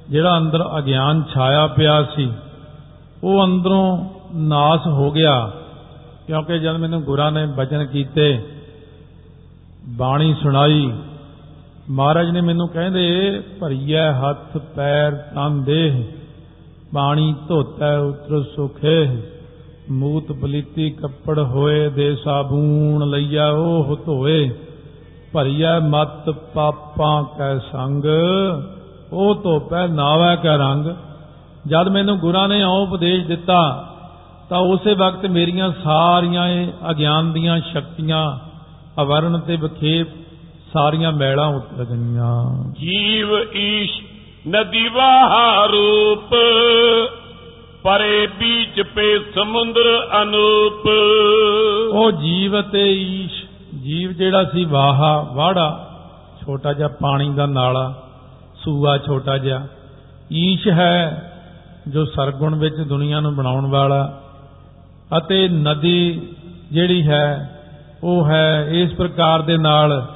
ਜਿਹੜਾ 0.09 0.38
ਅੰਦਰ 0.38 0.77
ਅਗਿਆਨ 0.77 1.23
ਛਾਇਆ 1.33 1.67
ਪਿਆ 1.67 2.03
ਸੀ 2.03 2.31
ਉਹ 3.24 3.44
ਅੰਦਰੋਂ 3.46 3.98
ਨਾਸ 4.36 4.88
ਹੋ 4.88 5.12
ਗਿਆ, 5.12 5.52
ਕਿਉਂਕਿ 6.28 6.60
ਜਦ 6.60 6.78
ਮੈਨੂੰ 6.78 7.02
ਗੁਰਾਂ 7.04 7.31
ਨੇ 7.31 7.46
ਬਚਨ 7.46 7.86
ਕੀਤੇ, 7.86 8.42
ਬਾਣੀ 9.98 10.34
ਸੁਣਾਈ, 10.34 10.92
ਮਹਾਰਾਜ 11.90 12.30
ਨੇ 12.30 12.42
ਮੈਨੂੰ 12.42 12.68
ਕਹਿੰਦੇ, 12.68 13.42
ਭਰੀਐ 13.60 14.12
ਹੱਥ, 14.12 14.58
ਪੈਰ, 14.58 15.12
ਤਨ, 15.12 15.64
ਦੇਹ 15.64 16.04
ਪਾਣੀ 16.94 17.34
ਧੋਤੈ, 17.48 17.98
ਉਤਰ 17.98 18.44
ਸੁਖੇ, 18.44 19.18
ਮੂਤ 19.92 20.31
ਬਲੀਤੀ, 20.31 20.90
ਕੱਪੜ 20.90 21.40
ਹੋਏ, 21.40 21.90
ਦੇ 21.90 22.16
ਸਾਬੂਨ 22.16 23.10
ਲਈਆ, 23.10 23.50
ਉਹ 23.52 23.98
ਧੋਏ, 24.06 24.52
ਭਰੀਐ 25.34 25.80
ਮਤ, 25.80 26.30
ਪਾਪਾਂ 26.30 27.24
ਕੈ 27.38 27.58
ਸੰਗ, 27.58 28.06
ਉਹ 29.14 29.36
ਧੋਪੈ, 29.36 29.88
ਨਾਵੈ 29.88 30.36
ਕੈ 30.36 30.58
ਰੰਗ। 30.58 30.86
ਜਦ 31.68 31.88
ਮੈਨੂੰ 31.89 32.19
ਗੁਰਾਂ 32.19 32.48
ਨੇ 32.48 32.63
ਉਹ 32.63 32.88
ਉਪਦੇਸ਼ 32.88 33.25
ਦਿੱਤਾ 33.25 33.89
ਤਾਂ 34.50 34.60
ਉਸੇ 34.60 34.94
ਵਕਤ 34.94 35.25
ਮੇਰੀਆਂ 35.25 35.71
ਸਾਰੀਆਂ 35.83 36.48
ਇਹ 36.48 36.68
ਅਗਿਆਨ 36.92 37.33
ਦੀਆਂ 37.33 37.62
ਸ਼ਕਤੀਆਂ 37.71 38.38
ਅਵਰਨ 39.01 39.39
ਤੇ 39.39 39.56
ਵਿਖੇਪ 39.56 40.07
ਸਾਰੀਆਂ 40.74 41.12
ਮੈਲਾਂ 41.12 41.48
ਉਤਰ 41.48 41.86
ਗਈਆਂ 41.86 42.63
ਜੀਵ 42.71 43.27
ਈਸ਼ 43.56 44.01
ਨਦੀ 44.48 44.88
ਵਾਹ 44.88 45.68
ਰੂਪ 45.68 46.36
ਪਰੇ 47.83 48.27
ਬੀਚ 48.39 48.81
ਪੇ 48.81 49.19
ਸਮੁੰਦਰ 49.19 50.07
ਅਨੂਪ। 50.21 50.88
ਉਹ 51.94 52.12
ਜੀਵ 52.12 52.62
ਤੇ 52.62 52.94
ਈਸ਼ 52.94 53.44
ਜੀਵ 53.81 54.12
ਜਿਹੜਾ 54.12 54.44
ਸੀ 54.44 54.65
ਵਾਹਾ 54.65 55.27
ਵਾੜਾ 55.33 55.98
ਛੋਟਾ 56.45 56.74
ਜਿਹਾ 56.74 56.88
ਪਾਣੀ 56.88 57.30
ਦਾ 57.30 57.45
ਨਾਲਾ 57.45 58.04
ਸੂਆ 58.56 58.98
ਛੋਟਾ 58.98 59.38
ਜਿਹਾ 59.38 59.68
ਈਸ਼ 60.33 60.68
ਹੈ 60.68 61.30
ਜੋ 61.88 62.06
ਸਰਗੁਣ 62.06 62.56
ਵਿੱਚ 62.56 62.75
ਦੁਨੀਆ 62.75 63.19
ਨੂੰ 63.19 63.35
ਬਣਾਉਣ 63.35 63.65
ਵਾਲਾ 63.65 64.21
ਅਤੇ 65.18 65.47
ਨਦੀ 65.47 66.21
ਜਿਹੜੀ 66.71 67.07
ਹੈ, 67.07 67.59
ਉਹ 68.03 68.27
ਹੈ 68.27 68.68
ਇਸ 68.71 68.91
ਪ੍ਰਕਾਰ 68.91 69.41
ਦੇ 69.41 69.57
ਨਾਲ 69.57 70.07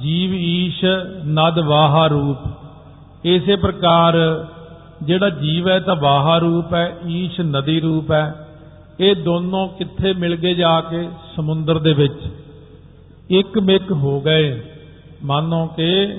ਜੀਵ 0.00 0.34
ਈਸ਼ 0.34 0.84
ਨਦ 1.26 1.58
ਵਾਹਾ 1.58 2.06
ਰੂਪ। 2.06 2.38
ਇਸੇ 3.24 3.56
ਪ੍ਰਕਾਰ 3.56 4.46
ਜਿਹੜਾ 5.02 5.30
ਜੀਵ 5.30 5.68
ਹੈ 5.68 5.80
ਤਾਂ 5.80 5.96
ਵਾਹਾ 5.96 6.38
ਰੂਪ 6.38 6.74
ਹੈ, 6.74 6.96
ਈਸ਼ 7.06 7.40
ਨਦੀ 7.40 7.80
ਰੂਪ 7.80 8.12
ਹੈ। 8.12 8.48
ਇਹ 9.00 9.16
ਦੋਨੋਂ 9.16 9.68
ਕਿੱਥੇ 9.68 10.12
ਮਿਲ 10.12 10.36
ਗਏ 10.36 10.54
ਜਾ 10.54 10.80
ਕੇ? 10.80 11.08
ਸਮੁੰਦਰ 11.36 11.78
ਦੇ 11.78 11.92
ਵਿੱਚ। 11.92 12.20
ਇੱਕ 13.30 13.58
ਮਿਕ 13.58 13.92
ਹੋ 13.92 14.20
ਗਏ। 14.20 14.62
ਮਾਨੋ 15.24 15.66
ਕਿ 15.66 16.16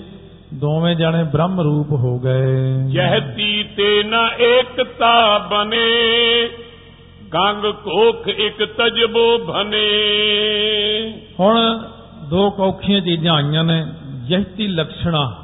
ਦੋਵੇਂ 0.54 0.96
ਜਣੇ 0.96 1.24
ਬ੍ਰਹਮ 1.24 1.62
ਰੂਪ 1.62 1.92
ਹੋ 1.92 2.20
ਗਏ। 2.20 2.84
ਜਹਤੀ 2.92 3.64
ਤੇ 3.64 4.04
ਨ 4.04 4.14
ਏਕਤਾ 4.42 5.38
ਬਨੇ 5.38 6.50
ਗੰਗ 7.34 7.74
ਕੋਖ 7.74 8.28
ਇੱਕ 8.28 8.64
ਤਜਬੋ 8.64 9.38
ਭਨੇ। 9.38 9.86
ਹੁਣ 11.40 11.84
ਦੋ 12.30 12.50
ਕੌਖੀਆਂ 12.50 13.02
ਚੀਜ਼ਾਂ 13.02 13.36
ਆਈਆਂ 13.36 13.64
ਨੇ 13.64 13.86
ਜਹਤੀ 14.30 14.68
ਲਕਸ਼ਣਾ 14.68 15.44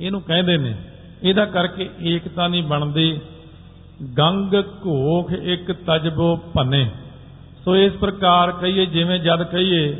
ਇਹਨੂੰ 0.00 0.22
ਕਹਿੰਦੇ 0.22 0.56
ਨੇ। 0.56 0.74
ਇਹਦਾ 1.22 1.44
ਕਰਕੇ 1.44 1.90
ਏਕਤਾ 2.02 2.48
ਨਹੀਂ 2.48 2.62
ਬਣਦੀ। 2.62 3.20
ਗੰਗ 4.18 4.54
ਘੋਖ 4.54 5.32
ਇੱਕ 5.32 5.72
ਤਜਬੋ 5.72 6.36
ਭੰਨੇ। 6.36 6.90
ਸੋ 7.64 7.76
ਇਸ 7.76 7.92
ਪ੍ਰਕਾਰ 7.92 8.52
ਕਹੀਏ 8.52 8.86
ਜਿਵੇਂ 8.86 9.18
ਜਦ 9.18 9.42
ਕਹੀਏ 9.42 9.96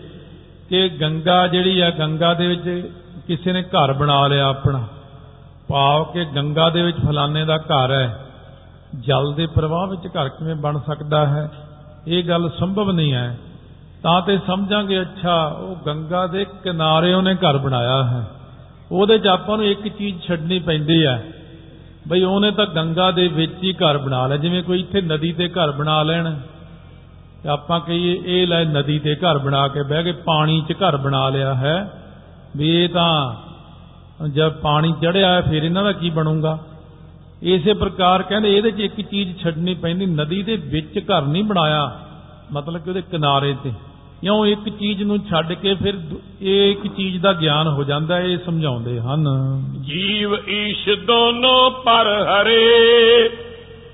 ਕਿ 0.69 0.89
ਗੰਗਾ 0.89 1.47
ਜਿਹੜੀ 1.47 1.81
ਆ 1.81 1.91
ਗੰਗਾ 1.91 2.35
ਦੇ 2.35 2.47
ਵਿੱਚ 2.47 2.91
ਕਿਸੇ 3.27 3.53
ਨੇ 3.53 3.63
ਘਰ 3.63 3.93
ਬਣਾ 3.93 4.27
ਲਿਆ 4.27 4.49
ਆਪਣਾ। 4.49 4.87
ਭਾਵ 5.69 6.05
ਕਿ 6.05 6.25
ਗੰਗਾ 6.25 6.71
ਦੇ 6.71 6.83
ਵਿੱਚ 6.83 6.97
ਫਲਾਣੇ 7.07 7.45
ਦਾ 7.45 7.57
ਘਰ 7.57 7.93
ਹੈ। 7.93 8.27
ਜਲ 9.01 9.33
ਦੇ 9.33 9.47
ਪ੍ਰਵਾਹ 9.47 9.87
ਵਿੱਚ 9.87 10.07
ਘਰ 10.07 10.29
ਕਿਵੇਂ 10.29 10.55
ਬਣ 10.55 10.79
ਸਕਦਾ 10.79 11.27
ਹੈ? 11.27 11.51
ਇਹ 12.09 12.25
ਗੱਲ 12.25 12.51
ਸੰਭਵ 12.59 12.91
ਨਹੀਂ 12.91 13.15
ਹੈ। 13.15 13.39
ਤਾਂ 14.03 14.23
ਤੇ 14.23 14.39
ਸਮਝਾਂਗੇ, 14.47 15.01
ਅੱਛਾ, 15.01 15.47
ਉਹ 15.47 15.77
ਗੰਗਾ 15.87 16.27
ਦੇ 16.27 16.45
ਕਿਨਾਰੇ 16.45 17.15
ਉਹਨੇ 17.15 17.35
ਘਰ 17.35 17.59
ਬਣਾਇਆ 17.59 18.05
ਹੈ। 18.05 18.29
ਉਹਦੇ 18.93 19.19
'ਚ 19.19 19.27
ਆਪਾਂ 19.27 19.57
ਨੂੰ 19.57 19.67
ਇੱਕ 19.67 19.89
ਚੀਜ਼ 19.89 20.23
ਛੱਡਣੀ 20.23 20.59
ਪੈਂਦੀ 20.59 21.07
ਹੈ। 21.07 21.25
ਬਈ 22.09 22.23
ਉਹਨੇ 22.23 22.51
ਤਾਂ 22.51 22.67
ਗੰਗਾ 22.67 23.11
ਦੇ 23.11 23.29
ਵਿੱਚ 23.29 23.53
ਹੀ 23.63 23.73
ਘਰ 23.73 23.99
ਬਣਾ 23.99 24.27
ਲਿਆ। 24.27 24.37
ਜਿਵੇਂ 24.37 24.63
ਕੋਈ 24.63 24.81
ਇੱਥੇ 24.81 25.01
ਨਦੀ 25.01 25.33
ਤੇ 25.33 25.49
ਘਰ 25.49 25.71
ਬਣਾ 25.71 26.03
ਲੈਣ। 26.03 26.39
ਤੇ 27.43 27.49
ਆਪਾਂ 27.49 27.81
ਕਹੀਏ, 27.81 28.23
ਇਹ 28.25 28.47
ਲੈ 28.47 28.65
ਨਦੀ 28.65 28.99
ਤੇ 28.99 29.15
ਘਰ 29.15 29.39
ਬਣਾ 29.39 29.69
ਕੇ 29.69 29.83
ਬਹਿ 29.83 30.05
ਕੇ 30.05 30.13
ਪਾਣੀ 30.13 30.65
'ਚ 30.69 30.73
ਘਰ 30.73 30.97
ਬਣਾ 30.97 31.29
ਲਿਆ 31.29 31.55
ਹੈ। 31.55 32.03
ਵੀ 32.57 32.85
ਇਹ 32.85 32.89
ਤਾਂ 32.89 33.35
ਜਦ 34.29 34.53
ਪਾਣੀ 34.53 34.93
ਚੜਿਆ 35.03 35.33
ਹੈ 35.33 35.43
ਫਿਰ 35.43 35.63
ਇਹਨਾਂ 35.63 35.85
ਦਾ 35.85 35.93
ਕੀ 35.93 36.11
ਬਣੂਗਾ? 36.11 36.59
ਇਸੇ 37.43 37.75
ਪ੍ਰਕਾਰ 37.75 38.23
ਕਹਿੰਦੇ 38.23 38.57
ਇਹਦੇ 38.57 38.71
'ਚ 38.71 38.81
ਇੱਕ 38.81 39.01
ਚੀਜ਼ 39.01 39.39
ਛੱਡਣੀ 39.39 39.75
ਪੈਂਦੀ, 39.75 40.07
ਨਦੀ 40.07 40.43
ਦੇ 40.43 40.57
ਵਿੱਚ 40.57 40.99
ਘਰ 40.99 41.23
ਨਹੀਂ 41.23 41.45
ਬਣਾਇਆ, 41.45 42.01
ਮਤਲਬ 42.53 42.81
ਕਿ 42.81 42.91
ਉਹਦੇ 42.91 43.03
ਕਿਨਾਰੇ 43.03 43.55
ਤੇ। 43.65 43.73
ਕਿਉਂ 44.21 44.47
ਇੱਕ 44.47 44.69
ਚੀਜ਼ 44.69 45.03
ਨੂੰ 45.03 45.19
ਛੱਡ 45.31 45.53
ਕੇ 45.53 45.75
ਫਿਰ 45.75 45.95
ਇਹ 46.41 46.71
ਇੱਕ 46.71 46.87
ਚੀਜ਼ 46.87 47.23
ਦਾ 47.23 47.33
ਗਿਆਨ 47.33 47.69
ਹੋ 47.69 47.85
ਜਾਂਦਾ, 47.85 48.19
ਇਹ 48.19 48.39
ਸਮਝਾਉਂਦੇ 48.39 49.01
ਹਨ। 49.01 49.27
ਜੀਵ 49.81 50.35
ਈਸ਼ 50.49 50.89
ਦੋਨੋਂ 51.07 51.71
ਪਰ 51.71 52.07
ਹਰੇ 52.25 52.67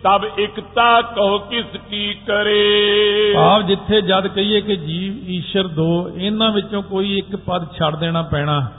ਤਬ 0.02 0.38
ਇਕਤਾ 0.38 1.02
ਕਹੋ 1.02 1.38
ਕਿਸ 1.38 1.80
ਕੀ 1.90 2.14
ਕਰੇ। 2.26 3.32
ਭਾਵ 3.34 3.62
ਜਿੱਥੇ 3.62 4.00
ਜਦ 4.00 4.26
ਕਹੀਏ 4.26 4.60
ਕਿ 4.60 4.76
ਜੀਵ 4.76 5.30
ਈਸ਼ਰ 5.30 5.66
ਦੋ 5.66 6.10
ਇਹਨਾਂ 6.16 6.50
ਵਿੱਚੋਂ 6.52 6.82
ਕੋਈ 6.82 7.18
ਇੱਕ 7.18 7.36
ਪਦ 7.36 7.66
ਛੱਡ 7.78 7.96
ਦੇਣਾ 7.96 8.22
ਪੈਣਾ 8.22 8.72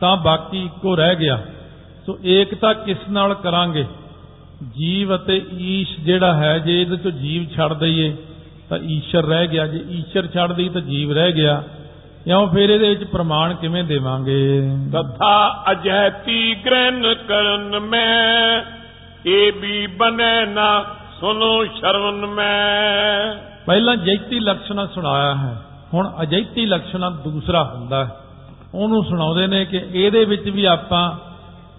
ਤਾਂ 0.00 0.16
ਬਾਕੀ 0.16 0.64
ਇੱਕੋ 0.64 0.96
ਰਹਿ 0.96 1.16
ਗਿਆ। 1.16 1.42
ਸੋ 2.06 2.18
ਏਕਤਾ 2.24 2.72
ਕਿਸ 2.72 2.96
ਨਾਲ 3.10 3.34
ਕਰਾਂਗੇ? 3.34 3.84
ਜੀਵ 4.78 5.16
ਅਤੇ 5.16 5.46
ਈਸ਼ 5.58 6.00
ਜਿਹੜਾ 6.00 6.34
ਹੈ 6.34 6.58
ਜੇ 6.58 6.82
ਇਹਦੇ 6.82 6.96
ਤੋਂ 6.96 7.10
ਜੀਵ 7.10 7.56
ਛੱਡ 7.56 7.72
ਦਈਏ 7.72 8.16
ਤਾਂ 8.68 8.78
ਈਸ਼ਰ 8.78 9.22
ਰਹਿ 9.22 9.46
ਗਿਆ। 9.46 9.66
ਜੇ 9.66 9.84
ਈਸ਼ਰ 9.90 10.26
ਛੱਡਦੀ 10.26 10.68
ਤਾਂ 10.68 10.80
ਜੀਵ 10.80 11.12
ਰਹਿ 11.12 11.32
ਗਿਆ। 11.32 11.62
ਕਿਉਂ 12.24 12.48
ਫਿਰ 12.48 12.70
ਇਹਦੇ 12.70 12.88
ਵਿੱਚ 12.88 13.04
ਪ੍ਰਮਾਣ 13.04 13.54
ਕਿਵੇਂ 13.54 13.84
ਦੇਵਾਂਗੇ? 13.84 14.70
ਤਥਾ 14.92 15.64
ਅਜੈਤੀ 15.70 16.56
ਗ੍ਰਹਿਣ 16.66 17.14
ਕਰਨ 17.14 17.80
ਮੈਂ। 17.80 18.62
ਇਹ 19.26 19.52
ਵੀ 19.52 19.86
ਬਨੈ 19.86 20.46
ਨਾ 20.46 20.84
ਸੁਨੋ 21.20 21.64
ਸ਼ਰਵਨ 21.64 22.26
ਮੈਂ। 22.26 23.34
ਪਹਿਲਾਂ 23.66 23.96
ਜੈਤੀ 23.96 24.40
ਲਕਸ਼ਣਾ 24.40 24.86
ਸੁਣਾਇਆ 24.86 25.34
ਹੈ 25.34 25.62
ਹੁਣ 25.94 26.10
ਅਜੈਤੀ 26.22 26.66
ਲਕਸ਼ਣਾ 26.66 27.10
ਦੂਸਰਾ 27.10 27.64
ਹੁੰਦਾ 27.64 28.04
ਹੈ। 28.04 28.10
ਉਹਨੂੰ 28.74 29.04
ਸੁਣਾਉਂਦੇ 29.04 29.46
ਨੇ 29.46 29.64
ਕਿ 29.64 29.86
ਇਹਦੇ 29.92 30.24
ਵਿੱਚ 30.24 30.42
ਵੀ 30.42 30.64
ਆਪਾਂ 30.64 31.12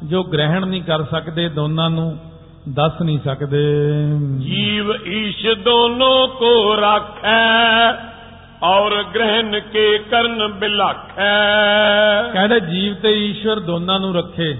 ਜੋ 0.05 0.23
ਗ੍ਰਹਿਣ 0.23 0.67
ਨਹੀਂ 0.67 0.83
ਕਰ 0.83 1.03
ਸਕਦੇ 1.03 1.49
ਦੋਨਾਂ 1.49 1.89
ਨੂੰ 1.89 2.17
ਦੱਸ 2.69 3.01
ਨਹੀਂ 3.01 3.19
ਸਕਦੇ। 3.25 3.63
ਜੀਵ 4.39 5.07
ਈਸ਼ 5.07 5.47
ਦੋਨੋਂ 5.47 6.27
ਕੋ 6.27 6.81
ਰਾਖੈ 6.81 7.91
ਔਰ 8.63 9.03
ਗ੍ਰਹਿਣ 9.03 9.59
ਕੇ 9.59 9.97
ਕਰਨ 9.97 10.47
ਬਿਲਾਖੈ। 10.47 11.33
ਕਹਿੰਦੇ 12.33 12.59
ਜੀਵ 12.59 12.95
ਤੇ 12.95 13.29
ਈਸ਼ਵਰ 13.29 13.59
ਦੋਨਾਂ 13.59 13.99
ਨੂੰ 13.99 14.15
ਰੱਖੇ 14.15 14.57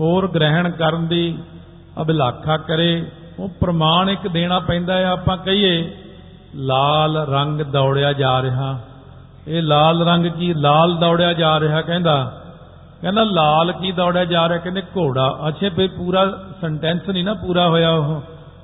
ਹੋਰ 0.00 0.28
ਗ੍ਰਹਿਣ 0.28 0.70
ਕਰਨ 0.70 1.08
ਦੀ 1.08 1.38
ਅਭਿਲਾਖਾ 2.02 2.56
ਕਰੇ, 2.56 3.06
ਉਹ 3.38 3.48
ਪ੍ਰਮਾਣ 3.48 4.10
ਇੱਕ 4.10 4.28
ਦੇਣਾ 4.28 4.60
ਪੈਂਦਾ 4.60 4.96
ਹੈ, 4.96 5.04
ਆਪਾਂ 5.04 5.36
ਕਹੀਏ, 5.36 5.96
ਲਾਲ 6.54 7.16
ਰੰਗ 7.16 7.60
ਦੌੜਿਆ 7.60 8.12
ਜਾ 8.12 8.42
ਰਿਹਾ। 8.42 8.78
ਇਹ 9.48 9.62
ਲਾਲ 9.62 10.02
ਰੰਗ 10.02 10.26
ਕੀ, 10.26 10.54
ਲਾਲ 10.54 10.96
ਦੌੜਿਆ 10.96 11.32
ਜਾ 11.32 11.60
ਰਿਹਾ 11.60 11.82
ਕਹਿੰਦਾ। 11.82 12.42
ਕਹਿੰਦਾ, 13.02 13.22
ਲਾਲ 13.22 13.72
ਕੀ 13.72 13.92
ਦੌੜਿਆ 13.92 14.24
ਜਾ 14.24 14.48
ਰਿਹਾ? 14.48 14.58
ਕਹਿੰਦੇ, 14.58 14.80
ਘੋੜਾ। 14.80 15.38
ਅੱਛੇ 15.48 15.68
ਫੇ 15.68 15.86
ਪੂਰਾ 15.86 16.44
ਸੈਂਟੈਂਸ 16.60 17.08
ਨਹੀਂ 17.08 17.24
ਨਾ 17.24 17.34
ਪੂਰਾ 17.34 17.68
ਹੋਇਆ 17.68 17.90
ਉਹ। 17.90 18.22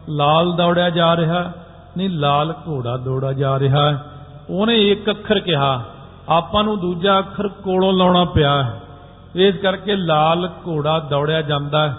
ਲਾਲ 0.08 0.56
ਦੌੜਿਆ 0.56 0.90
ਜਾ 0.90 1.16
ਰਿਹਾ, 1.16 1.52
ਨਹੀਂ, 1.96 2.10
ਲਾਲ 2.10 2.54
ਘੋੜਾ 2.68 2.96
ਦੌੜਾ 2.96 3.32
ਜਾ 3.32 3.58
ਰਿਹਾ। 3.58 3.90
ਹੈ 3.90 4.04
ਉਹਨੇ 4.50 4.90
ਇੱਕ 4.90 5.10
ਅੱਖਰ 5.10 5.38
ਕਿਹਾ। 5.38 5.84
ਆਪਾਂ 6.28 6.64
ਨੂੰ 6.64 6.80
ਦੂਜਾ 6.80 7.18
ਅੱਖਰ 7.18 7.48
ਕੋਲੋਂ 7.48 7.92
ਲਾਉਣਾ 7.92 8.24
ਪਿਆ। 8.24 8.62
ਹੈ 8.62 8.80
ਇਸ 9.34 9.56
ਕਰਕੇ 9.56 9.96
ਲਾਲ 9.96 10.50
ਘੋੜਾ 10.66 10.98
ਦੌੜਿਆ 10.98 11.42
ਜਾਂਦਾ। 11.42 11.88
ਹੈ 11.88 11.96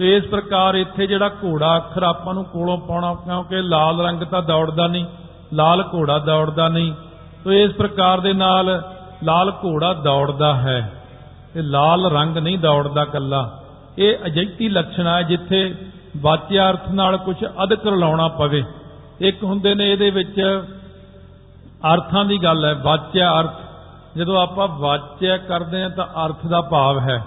ਤੇ 0.00 0.16
ਇਸ 0.16 0.24
ਪ੍ਰਕਾਰ 0.24 0.74
ਇੱਥੇ 0.74 1.06
ਜਿਹੜਾ 1.06 1.28
ਘੋੜਾ 1.42 1.76
ਅੱਖਰ 1.76 2.02
ਆਪਾਂ 2.02 2.32
ਨੂੰ 2.34 2.44
ਕੋਲੋਂ 2.44 2.76
ਪਾਉਣਾ, 2.78 3.12
ਕਿਉਂਕਿ 3.14 3.60
ਲਾਲ 3.62 4.00
ਰੰਗ 4.00 4.22
ਤਾਂ 4.22 4.42
ਦੌੜਦਾ 4.42 4.86
ਨਹੀਂ, 4.86 5.04
ਲਾਲ 5.54 5.82
ਘੋੜਾ 5.94 6.18
ਦੌੜਦਾ 6.18 6.68
ਨਹੀਂ। 6.68 6.92
ਤੇ 7.44 7.62
ਇਸ 7.62 7.72
ਪ੍ਰਕਾਰ 7.72 8.20
ਦੇ 8.20 8.32
ਨਾਲ 8.32 8.70
ਲਾਲ 9.24 9.50
ਘੋੜਾ 9.64 9.92
ਦੌੜਦਾ 9.94 10.54
ਹੈ 10.54 10.80
ਤੇ 11.54 11.62
ਲਾਲ 11.62 12.10
ਰੰਗ 12.12 12.36
ਨਹੀਂ 12.36 12.58
ਦੌੜਦਾ 12.58 13.04
ਕੱਲਾ 13.04 13.40
ਇਹ 13.98 14.26
ਅਜੈਤੀ 14.26 14.68
ਲੱਛਣ 14.68 15.06
ਹੈ 15.06 15.22
ਜਿੱਥੇ 15.22 15.74
ਵਾਚਿਆ 16.16 16.70
ਅਰਥ 16.70 16.88
ਨਾਲ 16.90 17.16
ਕੁਝ 17.16 17.36
ਅਧਿਕ 17.62 17.86
ਲਾਉਣਾ 17.86 18.28
ਪਵੇ। 18.38 18.62
ਇੱਕ 19.20 19.42
ਹੁੰਦੇ 19.44 19.74
ਨੇ 19.74 19.90
ਇਹਦੇ 19.92 20.10
ਵਿੱਚ 20.10 20.40
ਅਰਥਾਂ 21.92 22.24
ਦੀ 22.24 22.38
ਗੱਲ 22.38 22.64
ਹੈ, 22.64 22.72
ਵਾਚਿਆ 22.74 23.28
ਅਰਥ। 23.40 23.60
ਜਦੋਂ 24.16 24.40
ਆਪਾਂ 24.42 24.68
ਵਾਚਿਆ 24.68 25.36
ਕਰਦੇ 25.36 25.82
ਹਾਂ 25.82 25.90
ਤਾਂ 25.90 26.06
ਅਰਥ 26.24 26.46
ਦਾ 26.46 26.60
ਭਾਵ 26.60 26.98
ਹੈ। 27.00 27.22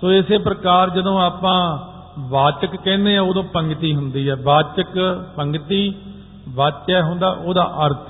ਸੋ 0.00 0.12
ਇਸੇ 0.12 0.38
ਪ੍ਰਕਾਰ 0.38 0.90
ਜਦੋਂ 0.90 1.20
ਆਪਾਂ 1.20 1.58
ਵਾਚਕ 2.18 2.76
ਕਹਿੰਦੇ 2.76 3.16
ਆ, 3.16 3.22
ਉਦੋਂ 3.22 3.42
ਪੰਕਤੀ 3.42 3.94
ਹੁੰਦੀ 3.94 4.30
ਹੈ 4.30 4.36
ਵਾਚਕ 4.42 5.24
ਪੰਕਤੀ 5.36 5.94
ਵਾਚਿਆ 6.48 7.02
ਹੁੰਦਾ, 7.02 7.30
ਉਹਦਾ 7.30 7.74
ਅਰਥ। 7.86 8.08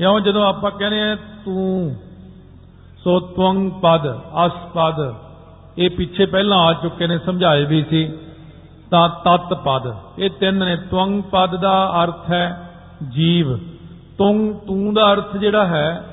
ਇਉਂ 0.00 0.20
ਜਦੋਂ 0.20 0.46
ਆਪਾਂ 0.46 0.70
ਕਹਿੰਦੇ 0.70 1.02
ਆ, 1.02 1.14
ਤੂੰ, 1.14 1.94
ਸੋ 3.04 3.20
ਤਵੰਗ 3.20 3.70
ਪਦ, 3.70 4.18
ਅਸ 4.46 4.52
ਪਦ, 4.74 5.14
ਇਹ 5.78 5.90
ਪਿੱਛੇ 5.90 6.26
ਪਹਿਲਾਂ 6.26 6.58
ਆ 6.58 6.72
ਚੁੱਕੇ 6.72 7.06
ਨੇ, 7.06 7.18
ਸਮਝਾਏ 7.18 7.64
ਵੀ 7.64 7.84
ਸੀ, 7.90 8.12
ਤਾਂ 8.90 9.08
ਤਤ 9.08 9.54
ਪਦ। 9.54 9.94
ਇਹ 10.18 10.30
ਤਿੰਨ 10.30 10.64
ਨੇ, 10.64 10.76
ਤਵੰਗ 10.76 11.22
ਪਦ 11.22 11.56
ਦਾ 11.56 12.04
ਅਰਥ 12.04 12.30
ਹੈ 12.30 12.70
ਜੀਵ। 13.08 13.56
ਤੁੰਗ 14.18 14.54
ਤੂੰ 14.54 14.94
ਦਾ 14.94 15.12
ਅਰਥ 15.12 15.36
ਜਿਹੜਾ 15.36 15.66
ਹੈ, 15.66 16.04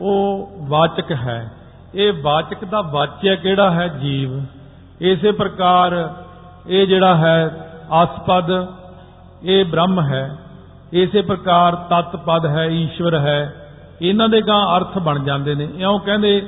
ਉਹ 0.00 0.50
ਵਾਚਕ 0.68 1.12
ਹੈ। 1.12 1.52
ਇਹ 1.94 2.12
ਵਾਚਕ 2.22 2.64
ਦਾ 2.64 2.80
ਵਾਚਿਆ 2.80 3.34
ਕਿਹੜਾ 3.34 3.70
ਹੈ? 3.70 3.88
ਜੀਵ। 3.88 4.44
ਇਸੇ 5.00 5.32
ਪ੍ਰਕਾਰ 5.32 6.14
ਇਹ 6.66 6.86
ਜਿਹੜਾ 6.86 7.16
ਹੈ 7.16 7.70
ਆਸਪਦ 7.90 8.66
ਇਹ 9.42 9.64
ਬ੍ਰਹਮ 9.64 10.00
ਹੈ, 10.00 10.38
ਇਸੇ 10.92 11.22
ਪ੍ਰਕਾਰ 11.22 11.74
ਤਤ 11.74 12.16
ਪਦ 12.16 12.46
ਹੈ, 12.46 12.66
ਈਸ਼ਵਰ 12.66 13.14
ਹੈ। 13.14 13.54
ਇਹਨਾਂ 14.02 14.28
ਦੇ 14.28 14.42
ਗਾਂ 14.42 14.76
ਅਰਥ 14.76 14.98
ਬਣ 14.98 15.18
ਜਾਂਦੇ 15.18 15.54
ਨੇ। 15.54 15.68
ਇਉਂ 15.78 15.98
ਕਹਿੰਦੇ, 15.98 16.46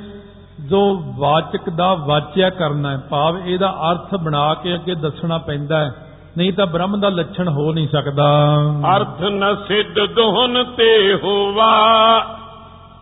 ਜੋ 0.59 1.03
ਵਾਚਕ 1.17 1.69
ਦਾ 1.69 1.93
ਵਾਚਿਆ 1.93 2.49
ਕਰਨਾ 2.49 2.91
ਹੈ, 2.91 2.97
ਭਾਵ 2.97 3.37
ਇਹਦਾ 3.45 3.75
ਅਰਥ 3.91 4.15
ਬਣਾ 4.15 4.53
ਕੇ 4.53 4.75
ਅੱਗੇ 4.75 4.95
ਦੱਸਣਾ 4.95 5.37
ਪੈਂਦਾ 5.37 5.79
ਹੈ। 5.79 5.95
ਨਹੀਂ 6.37 6.53
ਤਾਂ 6.53 6.65
ਬ੍ਰਹਮ 6.65 6.99
ਦਾ 6.99 7.09
ਲੱਛਣ 7.09 7.49
ਹੋ 7.49 7.71
ਨਹੀਂ 7.71 7.87
ਸਕਦਾ। 7.87 8.53
ਅਰਥ 8.95 9.21
ਨ 9.21 9.55
ਸਿੱਧ 9.67 9.99
ਦੋਹਨ 10.05 10.63
ਤੇ 10.63 11.19
ਹੋਵਾ। 11.23 12.36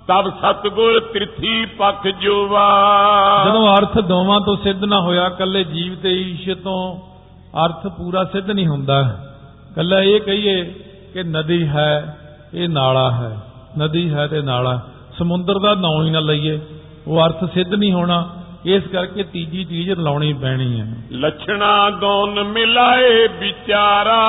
ਤਬ 0.08 0.30
ਸਤਗੁਰ 0.30 1.00
ਤ੍ਰਿਥੀ 1.00 1.66
ਪਖ 1.66 2.08
ਜੋਵਾ। 2.08 2.66
ਜਦੋਂ 3.48 3.78
ਅਰਥ 3.78 4.00
ਦੋਵਾਂ 4.00 4.42
ਤੋਂ 4.42 4.58
ਸਿੱਧ 4.64 4.84
ਨਾ 4.84 5.02
ਹੋਇਆ 5.02 5.30
ਕੱਲੇ 5.30 5.64
ਜੀਵ 5.64 5.96
ਤੇ 5.96 6.12
ਈਸ਼ 6.12 6.50
ਤੋਂ 6.50 7.00
ਅਰਥ 7.66 7.88
ਪੂਰਾ 7.88 8.24
ਸਿੱਧ 8.24 8.52
ਨਹੀਂ 8.52 8.68
ਹੁੰਦਾ। 8.68 9.20
ਕੱਲਾ 9.76 10.02
ਇਹ 10.02 10.22
ਕਹੀਏ 10.22 10.64
ਕਿ 11.14 11.24
ਨਦੀ 11.24 11.68
ਹੈ 11.68 12.18
ਇਹ 12.54 12.70
ਨਾਲਾ 12.70 13.12
ਹੈ। 13.12 13.38
ਨਦੀ 13.80 14.14
ਹੈ 14.14 14.28
ਤੇ 14.28 14.42
ਨਾਲਾ। 14.42 14.82
ਸਮੁੰਦਰ 15.20 15.60
ਦਾ 15.60 15.74
ਨਾਂ 15.74 16.06
ਹੀ 16.06 16.10
ਨਾ 16.10 16.20
ਲਈਏ। 16.20 16.60
ਉਹ 17.08 17.26
ਅਰਥ 17.26 17.54
ਸਿੱਧ 17.54 17.74
ਨਹੀਂ 17.74 17.94
ਹੋਣਾ। 17.94 18.30
ਇਸ 18.66 18.84
ਕਰਕੇ 18.84 19.24
ਤੀਜੀ 19.24 19.64
ਚੀਜ਼ 19.64 19.92
ਲਾਉਣੀ 19.92 20.34
ਪੈਣੀ 20.34 20.80
ਹੈ। 20.80 20.98
ਲਛਣਾ 21.12 21.90
ਦੋਨ 21.90 22.44
ਮਿਲਾਏ 22.44 23.28
ਵਿਚਾਰਾ। 23.28 24.26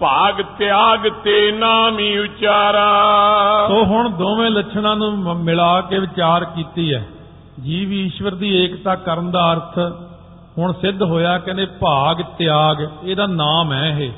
ਭਾਗ 0.00 0.42
ਤਿਆਗ 0.58 1.08
ਤੇ 1.24 1.52
ਨਾਮੀ 1.52 2.18
ਉਚਾਰਾ। 2.18 2.88
ਸੋ 3.68 3.84
ਹੁਣ 3.84 4.08
ਦੋਵੇਂ 4.08 4.50
ਲੱਛਣਾਂ 4.50 4.96
ਨੂੰ 4.96 5.36
ਮਿਲਾ 5.36 5.80
ਕੇ 5.80 5.98
ਵਿਚਾਰ 5.98 6.44
ਕੀਤੀ 6.44 6.94
ਹੈ। 6.94 7.06
ਜੀਵ 7.62 7.92
ਈਸ਼ਵਰ 7.92 8.34
ਦੀ 8.34 8.64
ਏਕਤਾ 8.64 8.94
ਕਰਨ 8.94 9.30
ਦਾ 9.30 9.52
ਅਰਥ 9.52 9.78
ਹੁਣ 10.58 10.72
ਸਿੱਧ 10.72 11.02
ਹੋਇਆ 11.02 11.38
ਕਹਿੰਦੇ 11.38 11.66
ਭਾਗ 11.66 12.22
ਤਿਆਗ 12.38 12.76
ਇਹਦਾ 13.04 13.26
ਨਾਮ 13.26 13.72
ਹੈ 13.72 13.96
ਇਹ। 14.00 14.10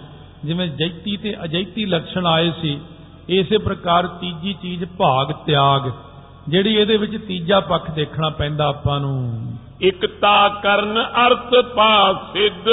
ਜਿਵੇਂ 0.45 0.69
ਜੈਤੀ 0.69 1.17
ਤੇ 1.17 1.35
ਅਜੈਤੀ 1.45 1.85
ਲੱਛਣ 1.87 2.27
ਆਏ 2.27 2.53
ਸੀ 2.61 2.81
ਇਸੇ 3.29 3.59
ਪ੍ਰਕਾਰ 3.59 4.07
ਤੀਜੀ 4.07 4.53
ਚੀਜ਼ 4.53 4.85
ਭਾਗ 4.85 5.33
ਤਿਆਗ 5.47 5.91
ਜਿਹੜੀ 6.49 6.75
ਇਹਦੇ 6.75 6.97
ਵਿੱਚ 6.97 7.17
ਤੀਜਾ 7.27 7.61
ਪੱਖ 7.61 7.91
ਦੇਖਣਾ 7.91 8.29
ਪੈਂਦਾ 8.29 8.67
ਆਪਾਂ 8.67 9.01
ਨੂੰ। 9.01 9.43
ਇਕਤਾ 9.83 10.49
ਕਰਨ 10.49 11.05
ਅਰਥ 11.27 11.55
ਪਾ 11.75 12.13
ਸਿੱਧ। 12.33 12.69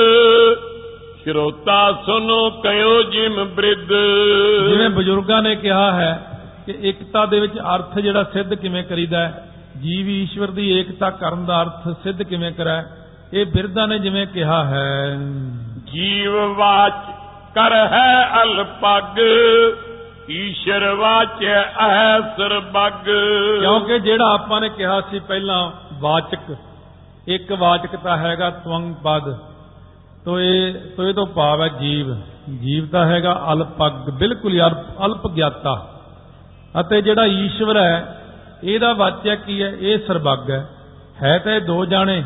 ਸ਼ਰੋਤਾ 1.27 2.03
ਸੁਨੋ 2.05 2.49
ਕਯੋ 2.49 3.03
ਜਿਮ 3.03 3.43
ਬ੍ਰਿਧ 3.43 3.87
ਜਿਵੇਂ 4.69 4.89
ਬਜ਼ੁਰਗਾਂ 4.89 5.41
ਨੇ 5.41 5.55
ਕਿਹਾ 5.55 5.91
ਹੈ 5.91 6.37
ਕਿ 6.65 6.71
ਇਕਤਾ 6.89 7.25
ਦੇ 7.25 7.39
ਵਿੱਚ 7.39 7.59
ਅਰਥ 7.59 7.99
ਜਿਹੜਾ 7.99 8.23
ਸਿੱਧ 8.23 8.53
ਕਿਵੇਂ 8.53 8.83
ਕਰੀਦਾ 8.83 9.19
ਹੈ? 9.19 9.49
ਜੀਵ 9.81 10.09
ਈਸ਼ਵਰ 10.09 10.51
ਦੀ 10.51 10.79
ਏਕਤਾ 10.79 11.09
ਕਰਨ 11.09 11.45
ਦਾ 11.45 11.61
ਅਰਥ 11.61 11.97
ਸਿੱਧ 12.03 12.23
ਕਿਵੇਂ 12.23 12.51
ਕਰਾਂ 12.51 12.83
ਇਹ 13.33 13.45
ਬਿਰਧਾਂ 13.45 13.87
ਨੇ 13.87 13.99
ਜਿਵੇਂ 13.99 14.27
ਕਿਹਾ 14.27 14.63
ਹੈ। 14.63 15.17
ਜੀਵ 15.93 16.37
ਵਾਚ 16.53 17.11
ਕਰ 17.55 17.75
ਹੈ 17.75 18.43
ਅਲਪਗ 18.43 19.19
ਈਸ਼ਰ 20.29 20.93
ਵਾਚੈ 20.93 21.61
ਅਹੈ 21.61 22.21
ਸਰਬਗ 22.37 23.03
ਕਿਉਂਕਿ 23.59 23.99
ਜਿਹੜਾ 23.99 24.33
ਆਪਾਂ 24.33 24.61
ਨੇ 24.61 24.69
ਕਿਹਾ 24.69 25.01
ਸੀ 25.01 25.19
ਪਹਿਲਾਂ 25.19 25.71
ਵਾਚਕ 25.93 26.55
ਇੱਕ 27.27 27.51
ਵਾਚਕਤਾ 27.51 28.17
ਹੈਗਾ 28.17 28.49
ਤਵੰਗ 28.49 28.95
ਪਦ। 28.95 29.56
ਤੋ 30.27 30.41
ਇਹ 30.41 31.13
ਤੋ 31.13 31.25
ਭਾਵ 31.25 31.61
ਹੈ 31.61 31.67
ਜੀਵ। 31.67 32.15
ਜੀਵ 32.59 32.87
ਤਾਂ 32.87 33.05
ਹੈਗਾ 33.05 33.45
ਅਲਪਗ 33.53 34.09
ਬਿਲਕੁਲ 34.09 34.53
ਹੀ 34.53 34.61
ਅਲਪ- 34.61 35.05
ਅਲਪ 35.05 35.27
ਗਿਆਤਾ। 35.27 36.01
ਅਤੇ 36.79 37.01
ਜਿਹੜਾ 37.01 37.25
ਈਸ਼ਵਰ 37.25 37.77
ਹੈ 37.77 38.21
ਇਹਦਾ 38.63 38.93
ਵਾਚਕ 38.93 39.35
ਕੀ 39.35 39.63
ਹੈ? 39.63 39.75
ਇਹ 39.79 39.97
ਸਰਬੱਗ 40.07 40.51
ਹੈ। 40.51 40.69
ਹੈ 41.23 41.37
ਤਾਂ 41.37 41.51
ਇਹ 41.51 41.61
ਦੋ 41.61 41.85
ਜਾਣੇ 41.85 42.23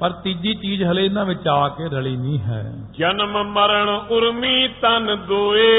ਪਰ 0.00 0.10
ਤੀਜੀ 0.10 0.54
ਚੀਜ਼ 0.54 0.84
ਹਲੇ 0.84 1.04
ਇਹਨਾਂ 1.04 1.24
ਵਿੱਚ 1.24 1.48
ਆ 1.48 1.68
ਕੇ 1.68 1.88
ਰਲੀ 1.88 2.16
ਨਹੀਂ 2.16 2.38
ਹੈ। 2.38 2.72
ਜਨਮ 2.98 3.44
ਮਰਨ 3.44 3.88
ਉਰਮੀ 3.88 4.68
ਤਨ 4.68 5.18
ਦੋਏ 5.28 5.74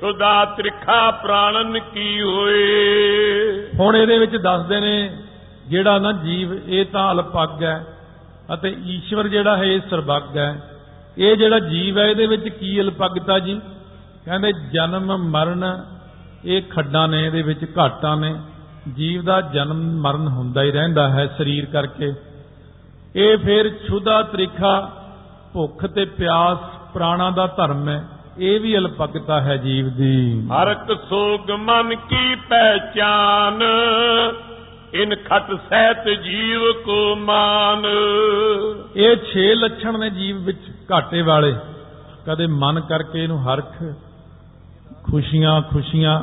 ਛੁਦਾ 0.00 0.44
ਤ੍ਰਿਖਾ 0.44 1.10
ਪ੍ਰਾਣਨ 1.10 1.78
ਕੀ 1.78 2.22
ਹੋਏ। 2.22 2.60
ਹੁਣ 3.80 3.96
ਇਹਦੇ 3.96 4.18
ਵਿੱਚ 4.18 4.36
ਦੱਸਦੇ 4.36 4.80
ਨੇ 4.80 5.10
ਜਿਹੜਾ 5.68 5.98
ਨਾ 5.98 6.12
ਜੀਵ 6.12 6.68
ਇਹ 6.68 6.84
ਤਾਂ 6.84 7.12
ਅਲਪੱਗ 7.12 7.64
ਹੈ। 7.64 7.86
ਅਤੇ 8.54 8.76
ਈਸ਼ਵਰ 8.84 9.28
ਜਿਹੜਾ 9.28 9.56
ਹੈ 9.56 9.64
ਇਹ 9.64 9.80
ਸਰਬੱਗ 9.90 10.36
ਹੈ। 10.36 10.70
ਇਹ 11.18 11.36
ਜਿਹੜਾ 11.36 11.58
ਜੀਵ 11.58 11.98
ਹੈ, 11.98 12.04
ਇਹਦੇ 12.04 12.26
ਵਿੱਚ 12.26 12.48
ਕੀ 12.48 12.80
ਅਲਪੱਗਤਾ 12.80 13.38
ਜੀ? 13.38 13.60
ਕਹਿੰਦੇ 14.24 14.52
ਜਨਮ, 14.52 15.16
ਮਰਨ, 15.16 15.84
ਇਹ 16.44 16.62
ਖੱਡਾਂ 16.62 17.08
ਨੇ, 17.08 17.24
ਇਹਦੇ 17.26 17.42
ਵਿੱਚ 17.42 17.78
ਘਾਟਾਂ 17.78 18.16
ਨੇ। 18.16 18.34
ਜੀਵ 18.96 19.22
ਦਾ 19.22 19.40
ਜਨਮ, 19.40 20.00
ਮਰਨ 20.00 20.28
ਹੁੰਦਾ 20.28 20.62
ਹੀ 20.62 20.70
ਰਹਿੰਦਾ 20.70 21.08
ਹੈ 21.08 21.26
ਸਰੀਰ 21.38 21.66
ਕਰਕੇ। 21.66 22.12
ਇਹ 23.16 23.38
ਫਿਰ 23.38 23.70
ਛੁਦਾ 23.88 24.22
ਤ੍ਰਿਖਾ, 24.22 24.92
ਭੁੱਖ 25.52 25.86
ਤੇ 25.86 26.04
ਪਿਆਸ, 26.04 26.58
ਪ੍ਰਾਣਾ 26.94 27.30
ਦਾ 27.30 27.46
ਧਰਮ 27.46 27.88
ਹੈ। 27.88 28.08
ਇਹ 28.38 28.60
ਵੀ 28.60 28.78
ਅਲਪੱਗਤਾ 28.78 29.40
ਹੈ 29.40 29.56
ਜੀਵ 29.56 29.90
ਦੀ। 29.90 30.46
ਹਰਕ 30.46 30.98
ਸੋਗ 31.08 31.50
ਮਨ 31.50 31.94
ਕੀ 31.94 32.34
ਪਹਿਚਾਨ। 32.34 33.62
ਇਨ 34.94 35.14
ਖਟ 35.14 35.54
ਸਹਿਤ 35.54 36.08
ਜੀਵ 36.08 36.72
ਕੋ 36.72 37.16
ਮਾਨ। 37.16 37.86
ਇਹ 38.96 39.16
ਛੇ 39.32 39.54
ਲੱਛਣ 39.54 39.98
ਨੇ 39.98 40.10
ਜੀਵ 40.10 40.36
ਵਿੱਚ 40.36 40.58
ਘਾਟੇ 40.92 41.22
ਵਾਲੇ। 41.22 41.54
ਕਦੇ 42.26 42.46
ਮਨ 42.46 42.80
ਕਰਕੇ 42.80 43.24
ਇਹਨੂੰ 43.24 43.44
ਹਰਖ, 43.44 43.72
ਖੁਸ਼ੀਆਂ 45.10 45.62
ਖੁਸ਼ੀਆਂ, 45.62 46.20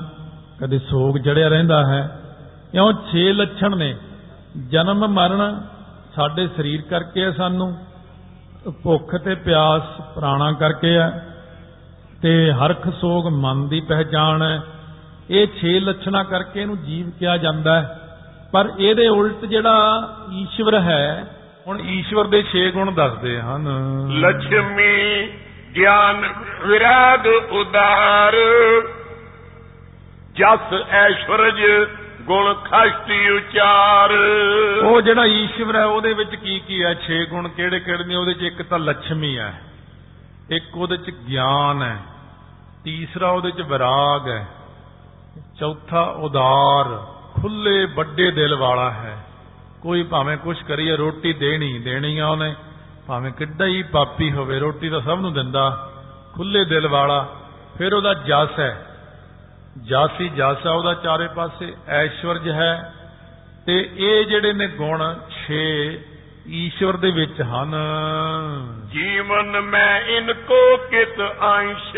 ਕਦੇ 0.59 0.79
ਸੋਗ 0.79 1.17
ਜੜਿਆ 1.17 1.47
ਰਹਿੰਦਾ 1.47 1.85
ਹੈ। 1.87 2.21
ਕਿਉਂ 2.71 2.93
ਛੇ 3.11 3.33
ਲੱਛਣ 3.33 3.77
ਨੇ। 3.77 3.95
ਜਨਮ, 4.69 5.07
ਮਰਨ 5.07 5.61
ਸਾਡੇ 6.15 6.47
ਸਰੀਰ 6.47 6.81
ਕਰਕੇ 6.81 7.21
ਹੈ 7.21 7.31
ਸਾਨੂੰ। 7.31 7.77
ਭੁੱਖ 8.83 9.15
ਤੇ 9.15 9.35
ਪਿਆਸ 9.35 10.01
ਪ੍ਰਾਣਾ 10.15 10.51
ਕਰਕੇ 10.51 10.97
ਹੈ। 10.97 11.37
ਤੇ 12.21 12.51
ਹਰਖ, 12.51 12.89
ਸੋਗ 13.01 13.27
ਮਨ 13.27 13.67
ਦੀ 13.67 13.81
ਪਹਿਚਾਣ 13.81 14.43
ਹੈ। 14.43 14.61
ਇਹ 15.29 15.47
ਛੇ 15.61 15.79
ਲੱਛਣਾ 15.79 16.23
ਕਰਕੇ 16.23 16.61
ਇਹਨੂੰ 16.61 16.83
ਜੀਵ 16.83 17.09
ਕਿਹਾ 17.09 17.37
ਜਾਂਦਾ 17.37 17.81
ਹੈ। 17.81 18.01
ਪਰ 18.51 18.69
ਇਹਦੇ 18.79 19.07
ਉਲਟ 19.07 19.45
ਜਿਹੜਾ 19.45 20.07
ਈਸ਼ਵਰ 20.33 20.79
ਹੈ 20.79 21.35
ਹੁਣ 21.67 21.81
ਈਸ਼ਵਰ 21.81 22.27
ਦੇ 22.27 22.43
6 22.43 22.69
ਗੁਣ 22.71 22.91
ਦੱਸਦੇ 22.91 23.41
ਹਨ। 23.41 23.67
ਲక్ష్ਮੀ 24.11 25.27
ਗਿਆਨ 25.75 26.33
ਵਿਰਾਗ 26.67 27.27
ਉਦਾਰ। 27.51 28.35
ਜਸ 30.35 30.73
ਐਸ਼ਵਰਜ 30.89 31.87
ਗੁਣ 32.21 32.53
ਖਸ਼ਤੀ 32.53 33.29
ਉਚਾਰ। 33.29 34.11
ਉਹ 34.83 35.01
ਜਿਹੜਾ 35.01 35.25
ਈਸ਼ਵਰ 35.25 35.75
ਹੈ 35.75 35.85
ਉਹਦੇ 35.85 36.13
ਵਿੱਚ 36.13 36.35
ਕੀ 36.35 36.59
ਕੀ 36.59 36.83
ਹੈ? 36.83 36.95
6 37.03 37.25
ਗੁਣ 37.29 37.47
ਕਿਹੜੇ 37.47 37.79
ਕਿਹੜੇ 37.79 38.03
ਨੇ? 38.03 38.15
ਉਹਦੇ 38.15 38.33
'ਚ 38.33 38.41
ਇੱਕ 38.41 38.61
ਤਾਂ 38.61 38.79
ਲక్ష్ਮੀ 38.79 39.37
ਹੈ 39.37 39.61
ਇੱਕ 40.49 40.77
ਉਹਦੇ 40.77 40.97
'ਚ 40.97 41.09
ਗਿਆਨ 41.29 41.83
ਹੈ 41.83 41.97
ਤੀਸਰਾ 42.83 43.29
ਉਹਦੇ 43.29 43.51
'ਚ 43.51 43.61
ਵਿਰਾਗ 43.61 44.29
ਹੈ 44.29 44.47
ਚੌਥਾ 45.59 46.01
ਉਦਾਰ। 46.01 47.16
ਖੁੱਲੇ 47.41 47.85
ਵੱਡੇ 47.85 48.31
ਦਿਲ 48.31 48.55
ਵਾਲਾ 48.55 48.91
ਹੈ। 48.91 49.25
ਕੋਈ 49.81 50.03
ਭਾਵੇਂ 50.03 50.37
ਕੁਛ 50.37 50.63
ਕਰੀਏ, 50.63 50.95
ਰੋਟੀ 50.95 51.33
ਦੇਣੀ 51.33 51.79
ਦੇਣੀ 51.79 52.19
ਆ 52.19 52.27
ਉਹਨੇ। 52.27 52.55
ਭਾਵੇਂ 53.07 53.31
ਕਿੱਡਾ 53.31 53.65
ਹੀ 53.65 53.83
ਪਾਪੀ 53.83 54.31
ਹੋਵੇ, 54.31 54.59
ਰੋਟੀ 54.59 54.89
ਤਾਂ 54.89 55.01
ਸਭ 55.01 55.17
ਨੂੰ 55.21 55.33
ਦਿੰਦਾ। 55.33 55.91
ਖੁੱਲੇ 56.35 56.65
ਦਿਲ 56.65 56.87
ਵਾਲਾ, 56.87 57.35
ਫਿਰ 57.77 57.93
ਉਹਦਾ 57.93 58.13
ਜਸ 58.13 58.59
ਹੈ। 58.59 58.85
ਜਾਸੀ 59.83 60.29
ਜਾਸਾ 60.29 60.71
ਉਹਦਾ 60.71 60.93
ਚਾਰੇ 60.93 61.27
ਪਾਸੇ, 61.27 61.73
ਐਸ਼ਵਰਜ 61.87 62.49
ਹੈ। 62.49 62.93
ਤੇ 63.65 63.89
ਇਹ 63.97 64.25
ਜਿਹੜੇ 64.25 64.53
ਨੇ 64.53 64.67
ਗੁਣ 64.67 65.15
6 65.29 65.99
ਈਸ਼ਵਰ 66.47 66.97
ਦੇ 66.97 67.11
ਵਿੱਚ 67.11 67.41
ਹਨ। 67.41 67.75
ਜੀਵਨ 68.91 69.61
ਮੈਂ 69.61 70.01
ਇਨਕੋ 70.01 70.77
ਕਿਤ 70.77 71.21
ਅੰਸ਼ 71.43 71.97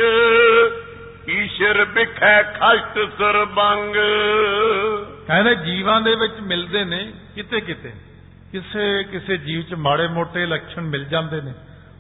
ਈਸ਼ਰ 1.32 1.86
ਬਿਖੈ 1.86 2.44
ਖਸ਼ਟ 2.44 3.10
ਸਰਬੰਗ। 3.18 3.96
ਕਹਿੰਦੇ 5.28 5.56
ਜੀਵਾਂ 5.56 6.02
ਦੇ 6.02 6.16
ਵਿੱਚ 6.16 6.34
ਮਿਲਦੇ 6.42 6.84
ਨੇ 6.84 7.14
ਕਿਤੇ 7.36 7.62
ਕਿਤੇ। 7.62 7.94
ਕਿਸੇ 8.52 9.04
ਕਿਸੇ 9.04 9.38
ਜੀਵ 9.38 9.62
'ਚ 9.62 9.74
ਮਾੜੇ 9.74 10.08
ਮੋਟੇ 10.08 10.46
ਲੱਛਣ 10.46 10.82
ਮਿਲ 10.82 11.06
ਜਾਂਦੇ 11.06 11.42
ਨੇ। 11.42 11.54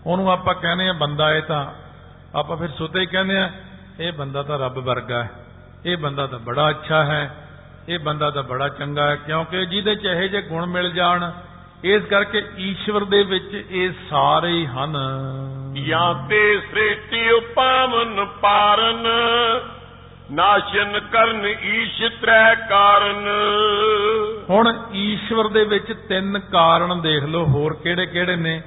ਉਹਨੂੰ 0.06 0.32
ਆਪਾਂ 0.32 0.54
ਕਹਿੰਦੇ 0.54 0.90
ਆ 0.90 0.94
ਬੰਦਾ 0.94 1.34
ਇਹ 1.34 1.42
ਤਾਂ, 1.42 1.66
ਆਪਾਂ 2.36 2.58
ਫਿਰ 2.58 2.70
ਸੁਤੇ 2.70 3.00
ਹੀ 3.00 3.06
ਕਹਿੰਦੇ 3.06 3.38
ਆ 3.38 3.52
ਇਹ 4.00 4.12
ਬੰਦਾ 4.12 4.44
ਤਾਂ 4.44 4.60
ਰੱਬ 4.60 4.80
ਵਰਗਾ 4.80 5.24
ਹੈ। 5.24 5.30
ਇਹ 5.86 5.98
ਬੰਦਾ 5.98 6.28
ਤਾਂ 6.28 6.40
ਬੜਾ 6.40 6.70
ਅੱਛਾ 6.70 7.04
ਹੈ। 7.04 7.36
ਇਹ 7.90 8.00
ਬੰਦਾ 8.00 8.32
ਤਾਂ 8.32 8.44
ਬੜਾ 8.44 8.70
ਚੰਗਾ 8.70 9.10
ਹੈ, 9.10 9.16
ਕਿਉਂਕਿ 9.16 9.66
ਜਿਹਦੇ 9.66 9.96
ਚ 9.96 10.06
ਇਹੋ 10.06 10.28
ਜਿਹੇ 10.28 10.42
ਗੁਣ 10.42 10.66
ਮਿਲ 10.66 10.92
ਜਾਣ, 10.92 11.32
ਇਸ 11.84 12.04
ਕਰਕੇ 12.04 12.44
ਈਸ਼ਵਰ 12.58 13.04
ਦੇ 13.04 13.24
ਵਿੱਚ 13.24 13.66
ਇਹ 13.70 13.90
ਸਾਰੇ 14.10 14.50
ਹੀ 14.50 14.66
ਹਨ। 14.66 14.98
ਜਾਂ 15.86 16.28
ਤੇ 16.28 16.60
ਸ੍ਰਿਸ਼ਟੀ 16.60 17.32
ਉਪਾਵਨ 17.32 18.26
ਪਾਰਨ 18.26 19.08
ਨਾਸ਼ਨ 20.32 21.00
ਕਰਨ 21.00 21.48
ਈਸ਼ 21.64 22.04
ਤ੍ਰੈ 22.22 22.56
ਕਾਰਨ। 22.56 23.28
ਹੁਣ 24.50 24.74
ਈਸ਼ਵਰ 24.94 25.48
ਦੇ 25.48 25.64
ਵਿੱਚ 25.64 25.94
ਤਿੰਨ 26.10 26.40
ਕਾਰਨ 26.40 27.02
ਦੇਖ 27.02 27.24
ਲਓ 27.24 27.46
ਹੋਰ 27.46 27.74
ਕਿਹੜੇ 27.74 28.06
ਕਿਹੜੇ 28.06 28.36
ਨੇ? 28.36 28.62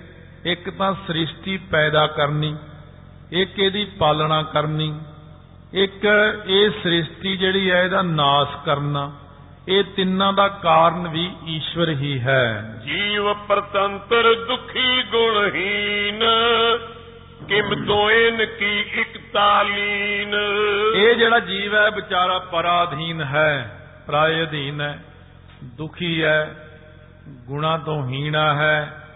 ਇੱਕ 0.45 0.71
ਤਾਂ 0.71 0.95
ਸ੍ਰਿਸ਼ਟੀ 0.95 1.57
ਪੈਦਾ 1.57 2.07
ਕਰਨੀ 2.07 2.57
ਇੱਕ 3.33 3.59
ਇਹਦੀ 3.59 3.85
ਪਾਲਣਾ 3.85 4.43
ਕਰਨੀ 4.43 5.01
ਇੱਕ 5.75 6.05
ਇਹ 6.47 6.71
ਸ੍ਰਿਸ਼ਟੀ 6.71 7.37
ਜਿਹੜੀ 7.37 7.71
ਹੈ 7.71 7.83
ਇਹਦਾ 7.83 8.03
ਨਾਸ਼ 8.03 8.65
ਕਰਨਾ। 8.67 9.13
ਇਹ 9.69 9.85
ਤਿੰਨਾਂ 9.85 10.33
ਦਾ 10.33 10.49
ਕਾਰਨ 10.49 11.09
ਵੀ 11.09 11.31
ਈਸ਼ਵਰ 11.47 11.89
ਹੀ 11.89 12.21
ਹੈ। 12.21 12.81
ਜੀਵ 12.85 13.35
ਪ੍ਰਤੰਤਰ 13.35 14.35
ਦੁਖੀ 14.35 15.03
ਗੁਣਹੀਨ। 15.03 16.23
ਕਿਮ 17.53 17.87
ਤੋਇਨ 17.87 18.47
ਕੀ 18.47 18.81
ਇਕਤਾਲੀਨ 18.81 20.35
ਇਹ 20.95 21.17
ਜਿਹੜਾ 21.17 21.39
ਜੀਵ 21.39 21.75
ਹੈ, 21.75 21.91
ਵਿਚਾਰਾ 21.91 22.39
ਪਰਾਧੀਨ 22.39 23.23
ਹੈ 23.23 23.81
ਪਰਾਏ 24.07 24.43
ਅਧੀਨ 24.43 24.81
ਹੈ, 24.81 25.05
ਦੁਖੀ 25.65 26.25
ਹੈ, 26.25 26.69
ਗੁਣਾ 27.29 27.79
ਤੋਂ 27.79 28.09
ਹੀਣਾ 28.09 28.55
ਹੈ। 28.55 29.07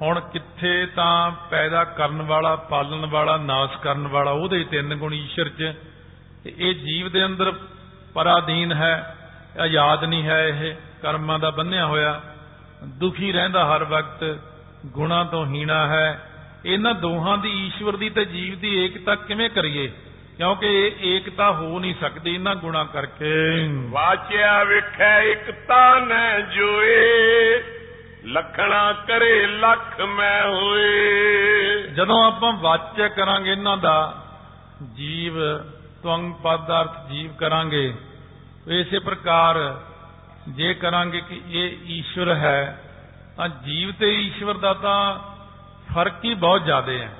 ਹੁਣ 0.00 0.20
ਕਿੱਥੇ 0.20 0.86
ਤਾਂ 0.86 1.30
ਪੈਦਾ 1.50 1.84
ਕਰਨ 1.84 2.22
ਵਾਲਾ, 2.22 2.56
ਪਾਲਣ 2.56 3.06
ਵਾਲਾ, 3.06 3.36
ਨਾਸ਼ 3.36 3.78
ਕਰਨ 3.78 4.08
ਵਾਲਾ, 4.08 4.30
ਉਹਦੇ 4.30 4.64
ਤਿੰਨ 4.64 4.94
ਗੁਣ 4.94 5.14
ਈਸ਼ਰ 5.14 5.48
'ਚ 5.48 5.74
ਤੇ 6.44 6.54
ਇਹ 6.58 6.74
ਜੀਵ 6.74 7.08
ਦੇ 7.08 7.26
ਅੰਦਰ 7.26 7.52
ਪਰਾਧੀਨ 8.14 8.72
ਹੈ, 8.72 9.16
ਆਜ਼ਾਦ 9.60 10.04
ਨਹੀਂ 10.04 10.22
ਹੈ 10.22 10.48
ਇਹ, 10.48 10.74
ਕਰਮਾਂ 11.02 11.38
ਦਾ 11.38 11.50
ਬੰਨਿਆ 11.50 11.86
ਹੋਇਆ। 11.86 12.20
ਦੁਖੀ 12.86 13.32
ਰਹਿੰਦਾ 13.32 13.64
ਹਰ 13.64 13.84
ਵਕਤ, 13.84 14.38
ਗੁਣਾ 14.86 15.24
ਤੋਂ 15.24 15.46
ਹੀਣਾ 15.46 15.86
ਹੈ। 15.86 16.28
ਇਹਨਾਂ 16.64 16.94
ਦੋਹਾਂ 16.94 17.38
ਦੀ 17.38 17.66
ਈਸ਼ਵਰ 17.66 17.96
ਦੀ 17.96 18.10
ਤੇ 18.10 18.24
ਜੀਵ 18.24 18.58
ਦੀ 18.58 18.84
ਏਕਤਾ 18.84 19.14
ਕਿਵੇਂ 19.14 19.50
ਕਰੀਏ? 19.50 19.92
ਕਿਉਂਕਿ 20.36 20.96
ਇਹ 21.00 21.16
ਏਕਤਾ 21.16 21.52
ਹੋ 21.52 21.78
ਨਹੀਂ 21.78 21.94
ਸਕਦੀ 22.00 22.34
ਇਹਨਾਂ 22.34 22.56
ਗੁਣਾ 22.56 22.84
ਕਰਕੇ। 22.84 23.32
ਵਾਚਿਆ 23.90 24.64
ਵਿਖੈ 24.64 25.22
ਇਕਤਾ 25.22 25.98
ਨੈ 25.98 26.40
ਜੋਏ 26.40 27.62
ਲਖਣਾ 28.26 28.92
ਕਰੇ 28.92 29.46
ਲੱਖ 29.46 30.00
ਮੈਂ 30.00 30.48
ਹੋਏ। 30.48 31.02
ਜਦੋਂ 31.82 32.26
ਆਪਾਂ 32.26 32.52
ਵਾਚਿਆ 32.52 33.08
ਕਰਾਂਗੇ 33.08 33.52
ਇਹਨਾਂ 33.52 33.76
ਦਾ 33.76 34.22
ਜੀਵ 34.94 35.34
ਤਵੰਗ 36.02 36.34
ਪਦ 36.34 36.66
ਦਾ 36.66 36.82
ਅਰਥ 36.82 37.10
ਜੀਵ 37.10 37.32
ਕਰਾਂਗੇ 37.32 37.94
ਇਸੇ 38.68 38.98
ਪ੍ਰਕਾਰ 38.98 39.80
ਜੇ 40.48 40.74
ਕਰਾਂਗੇ 40.74 41.20
ਕਿ 41.20 41.40
ਇਹ 41.50 41.76
ਈਸ਼ਵਰ 41.86 42.34
ਹੈ 42.34 42.82
ਤਾਂ 43.36 43.48
ਜੀਵ 43.48 43.92
ਤੇ 43.92 44.14
ਈਸ਼ਵਰ 44.14 44.54
ਦਾ 44.54 44.74
ਤਾਂ 44.74 45.31
ਫ਼ਰਕ 45.94 46.24
ਹੀ 46.24 46.34
ਬਹੁਤ 46.34 46.64
ਜ਼ਿਆਦਾ 46.64 46.92
ਹੈ। 46.92 47.16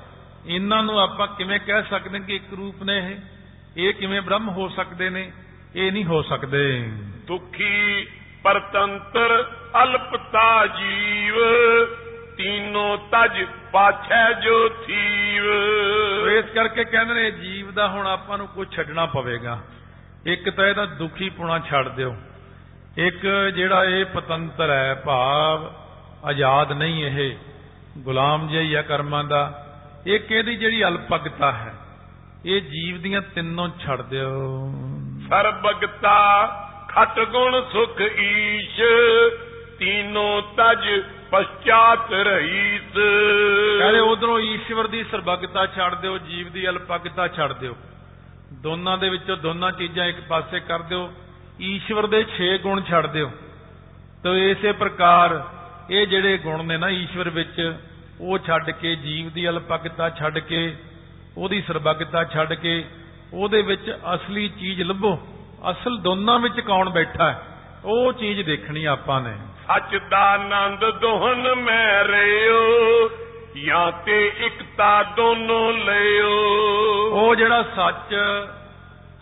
ਇਹਨਾਂ 0.47 0.83
ਨੂੰ 0.83 1.01
ਆਪਾਂ 1.01 1.27
ਕਿਵੇਂ 1.27 1.61
ਕਹਿ 1.61 1.83
ਸਕਦੇ 1.91 2.19
ਕਿ 2.19 2.37
ਇੱਕ 2.37 2.55
ਰੂਪ 2.57 2.83
ਨੇ 2.83 2.99
ਇਹ? 2.99 3.17
ਇਹ 3.77 3.95
ਕਿਵੇਂ 3.95 4.23
ਬ੍ਰਹਮ 4.23 4.49
ਹੋ 4.49 4.69
ਸਕਦੇ 4.69 5.11
ਨੇ? 5.11 5.33
ਇਹ 5.77 5.93
ਨਹੀਂ 5.93 6.05
ਹੋ 6.05 6.23
ਸਕਦੇ। 6.23 6.93
ਦੁਖੀ 7.27 8.07
ਪਰਤੰਤਰ 8.43 9.51
ਅਲਪਤਾ 9.83 10.67
ਜੀਵ 10.67 11.35
ਤੀਨੋਂ 12.37 12.99
ਤਜ 12.99 13.47
ਪਾਛੈ 13.73 14.33
ਜੋ 14.33 14.69
ਥੀਵ। 14.69 15.45
ਇਸ 16.31 16.45
ਕਰਕੇ 16.45 16.85
ਕਹਿੰਦੇ 16.85 17.15
ਨੇ 17.15 17.31
ਜੀਵ 17.31 17.71
ਦਾ 17.71 17.89
ਹੁਣ 17.89 18.07
ਆਪਾਂ 18.07 18.39
ਨੂੰ 18.39 18.49
ਕੁਝ 18.49 18.77
ਛੱਡਣਾ 18.77 19.07
ਪਵੇਗਾ। 19.07 19.63
ਇੱਕ 20.27 20.51
ਤਾਂ 20.51 20.67
ਇਹਦਾ 20.67 20.87
ਦੁਖੀ 20.87 21.31
ਪੁਣਾ 21.31 21.59
ਛੱਡ 21.59 21.89
ਦਿਓ। 21.89 22.17
ਇੱਕ 22.97 23.27
ਜਿਹੜਾ 23.55 23.85
ਇਹ 23.85 24.05
ਪਤੰਤਰ 24.05 24.71
ਹੈ 24.71 24.95
ਭਾਵ 24.95 25.75
ਆਜ਼ਾਦ 26.25 26.73
ਨਹੀਂ 26.73 27.05
ਇਹ। 27.05 27.37
ਗੁਲਾਮ 27.99 28.49
ਜਿਹਾ 28.49 28.79
ਆ 28.79 28.83
ਕਰਮਾਂ 28.83 29.25
ਦਾ। 29.25 29.67
ਇੱਕ 30.07 30.33
ਇਹਦੀ 30.33 30.57
ਜਿਹੜੀ 30.57 30.85
ਅਲਪਗਤਾ 30.85 31.53
ਹੈ? 31.53 31.75
ਇਹ 32.47 32.61
ਜੀਵ 32.61 32.99
ਦੀਆਂ 32.99 33.23
ਤਿੰਨੋਂ 33.23 33.69
ਛੱਡ 33.81 34.03
ਦਿਓ। 34.03 34.73
ਸਰਬਗਤਾ 35.29 36.47
ਖਟ 36.89 37.21
ਗੁਣ 37.21 37.61
ਸੁਖ 37.73 38.01
ਈਸ਼ 38.01 38.81
ਤੀਨੋਂ 39.79 40.43
ਤਜ 40.43 41.03
ਪਛਾਤ 41.31 42.13
ਰਹੀਸ। 42.13 42.99
ਕਹਿੰਦੇ 43.79 44.01
ਉਧਰੋਂ 44.01 44.41
ਈਸ਼ਵਰ 44.41 44.87
ਦੀ 44.87 45.05
ਸਰਬਗਤਾ 45.05 45.67
ਛੱਡ 45.67 45.95
ਦਿਓ 45.95 46.19
ਜੀਵ 46.19 46.53
ਦੀ 46.53 46.69
ਅਲਪਗਤਾ 46.69 47.29
ਛੱਡ 47.29 47.53
ਦਿਓ। 47.53 47.77
ਦੋਨਾਂ 48.53 48.99
ਦੇ 48.99 49.09
ਵਿੱਚੋਂ 49.09 49.37
ਦੋਨਾਂ 49.37 49.73
ਚੀਜ਼ਾਂ 49.73 50.07
ਇੱਕ 50.07 50.21
ਪਾਸੇ 50.21 50.61
ਕਰ 50.61 50.83
ਦਿਓ। 50.83 51.13
ਈਸ਼ਵਰ 51.61 52.07
ਦੇ 52.07 52.25
6 52.39 52.59
ਗੁਣ 52.63 52.83
ਛੱਡ 52.83 53.07
ਦਿਓ। 53.07 53.31
ਤੇ 54.25 54.51
ਇਸੇ 54.51 54.73
ਪ੍ਰਕਾਰ 54.73 55.45
ਇਹ 55.93 56.07
ਜਿਹੜੇ 56.07 56.39
ਗੁਣ 56.39 56.65
ਨੇ 56.65 56.77
ਨਾ 56.77 56.89
ਈਸ਼ਵਰ 56.89 57.31
ਵਿੱਚ 57.31 57.77
ਉਹ 58.21 58.39
ਛੱਡ 58.39 58.71
ਕੇ 58.71 58.97
ਜੀਵ 58.97 59.31
ਦੀ 59.31 59.49
ਅਲਪਗਤਾ 59.49 60.11
ਛੱਡ 60.11 60.39
ਕੇ 60.39 60.77
ਉਹਦੀ 61.39 61.63
ਸਰਬਗਤਾ 61.63 62.25
ਛੱਡ 62.25 62.53
ਕੇ 62.53 62.85
ਉਹਦੇ 63.35 63.63
ਵਿੱਚ 63.63 63.99
ਅਸਲੀ 64.15 64.49
ਚੀਜ਼ 64.49 64.83
ਲੱਭੋ। 64.83 65.19
ਅਸਲ 65.71 65.97
ਦੋਨਾਂ 65.97 66.39
ਵਿੱਚ 66.39 66.61
ਕੌਣ 66.61 66.91
ਬੈਠਾ 66.91 67.33
ਹੈ? 67.33 67.43
ਉਹ 67.85 68.13
ਚੀਜ਼ 68.13 68.43
ਦੇਖਣੀ 68.43 68.85
ਆਪਾਂ 68.85 69.21
ਨੇ। 69.21 69.35
ਸੱਚ 69.67 69.97
ਦਾ 70.11 70.19
ਆਨੰਦ 70.19 70.91
ਦੋਹਨ 70.91 71.55
ਮੈਂ 71.55 72.05
ਰਿਓ 72.05 73.11
ਜਾਂ 73.67 73.93
ਤੇ 73.93 74.33
ਇਕਤਾ 74.39 75.03
ਦੋਨੋਂ 75.03 75.73
ਲਿਓ। 75.73 76.31
ਉਹ 77.13 77.35
ਜਿਹੜਾ 77.35 77.63
ਸੱਚ 77.63 78.15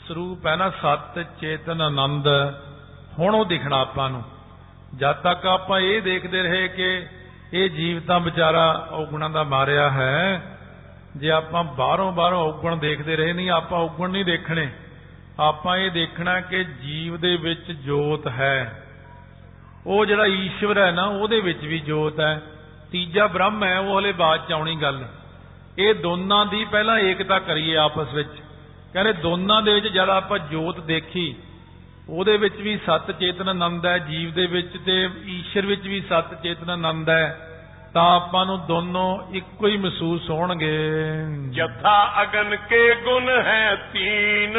ਸਰੂਪ 0.09 0.47
ਹੈ 0.47 0.57
ਨਾ 0.57 0.71
ਸਤ 0.71 1.27
ਚੇਤਨ 1.41 1.81
ਆਨੰਦ 1.81 2.29
ਹੁਣ 3.19 3.35
ਉਹ 3.35 3.45
ਦਿਖਣਾ 3.45 3.81
ਆਪਾਂ 3.81 4.11
ਨੂੰ। 4.11 4.23
ਜਦ 4.97 5.13
ਤੱਕ 5.13 5.47
ਆਪਾਂ 5.47 5.81
ਇਹ 5.81 6.03
ਦੇਖਦੇ 6.03 6.43
ਰਹੇ 6.43 6.69
ਕਿ 6.69 7.07
ਇਹ 7.53 7.71
ਜੀਵ 7.71 8.01
ਤਾਂ 8.01 8.21
ਵਿਚਾਰਾ 8.21 8.89
ਔਗਣਾਂ 8.93 9.31
ਦਾ 9.31 9.43
ਮਾਰਿਆ 9.43 9.91
ਹੈ, 9.91 10.43
ਜੇ 11.17 11.31
ਆਪਾਂ 11.31 11.65
ਬਾਹਰੋਂ 11.65 12.13
ਬਾਹਰੋਂ 12.13 12.41
ਔਗਣ 12.41 12.77
ਦੇਖਦੇ 12.77 13.17
ਰਹੇ 13.17 13.33
ਨਹੀਂ, 13.33 13.51
ਆਪਾਂ 13.51 13.79
ਔਗਣ 13.79 14.11
ਨਹੀਂ 14.11 14.25
ਦੇਖਣੇ। 14.25 14.69
ਆਪਾਂ 15.41 15.77
ਇਹ 15.77 15.91
ਦੇਖਣਾ 15.91 16.41
ਕਿ 16.41 16.65
ਜੀਵ 16.65 17.17
ਦੇ 17.17 17.37
ਵਿੱਚ 17.37 17.73
ਜੋਤ 17.73 18.29
ਹੈ। 18.29 18.85
ਉਹ 19.87 20.07
ਜਿਹੜਾ 20.07 20.27
ਈਸ਼ਵਰ 20.27 20.79
ਹੈ 20.79 20.91
ਨਾ, 20.91 21.05
ਉਹਦੇ 21.05 21.41
ਵਿੱਚ 21.41 21.65
ਵੀ 21.65 21.79
ਜੋਤ 21.79 22.21
ਹੈ। 22.21 22.43
ਤੀਜਾ 22.93 23.27
ਬ੍ਰਹਮ 23.27 23.65
ਹੈ, 23.65 23.79
ਉਹ 23.79 24.01
ਹਲੇ 24.01 24.13
ਬਾਅਦ 24.13 24.49
ਚ 24.49 24.53
ਆਉਣੀ 24.53 24.77
ਗੱਲ। 24.77 25.05
ਇਹ 25.79 25.95
ਦੋਨਾਂ 25.95 26.47
ਦੀ 26.47 26.65
ਪਹਿਲਾਂ 26.65 26.99
ਏਕਤਾ 26.99 27.39
ਕਰੀਏ 27.39 27.77
ਆਪਸ 27.77 28.15
ਵਿੱਚ। 28.15 28.31
ਕਹਿੰਦੇ 28.93 29.13
ਦੋਨਾਂ 29.13 29.63
ਦੇ 29.63 29.75
ਵਿੱਚ 29.75 29.89
ਜਦ 29.89 30.09
ਆਪਾਂ 30.09 30.39
ਜੋਤ 30.39 30.81
ਦੇਖੀ 30.81 31.37
ਉਹਦੇ 32.09 32.37
ਵਿੱਚ 32.37 32.57
ਵੀ 32.57 32.77
ਸਤ 32.77 33.11
ਚੇਤਨ 33.11 33.49
ਆਨੰਦ 33.49 33.87
ਹੈ 33.87 33.99
ਜੀਵ 33.99 34.33
ਦੇ 34.33 34.47
ਵਿੱਚ 34.47 34.77
ਤੇ 34.87 35.11
ਈਸ਼ਰ 35.25 35.67
ਵਿੱਚ 35.67 35.83
ਵੀ 35.83 36.01
ਸਤ 36.01 36.43
ਚੇਤਨ 36.43 36.71
ਆਨੰਦ 36.71 37.11
ਹੈ। 37.11 37.47
ਤਾਂ 37.95 38.17
ਆਪਾਂ 38.17 38.47
ਨੂੰ 38.47 38.67
ਦੋਨੋਂ 38.67 39.35
ਇੱਕੋ 39.35 39.67
ਹੀ 39.67 39.77
ਮਹਿਸੂਸ 39.77 40.31
ਹੋਣਗੇ। 40.31 40.79
ਜਥਾ 41.51 42.23
ਅਗਨ 42.23 42.57
ਕੇ 42.57 42.95
ਗੁਣ 42.95 43.29
ਹੈ 43.29 43.91
ਤੀਨ 43.93 44.57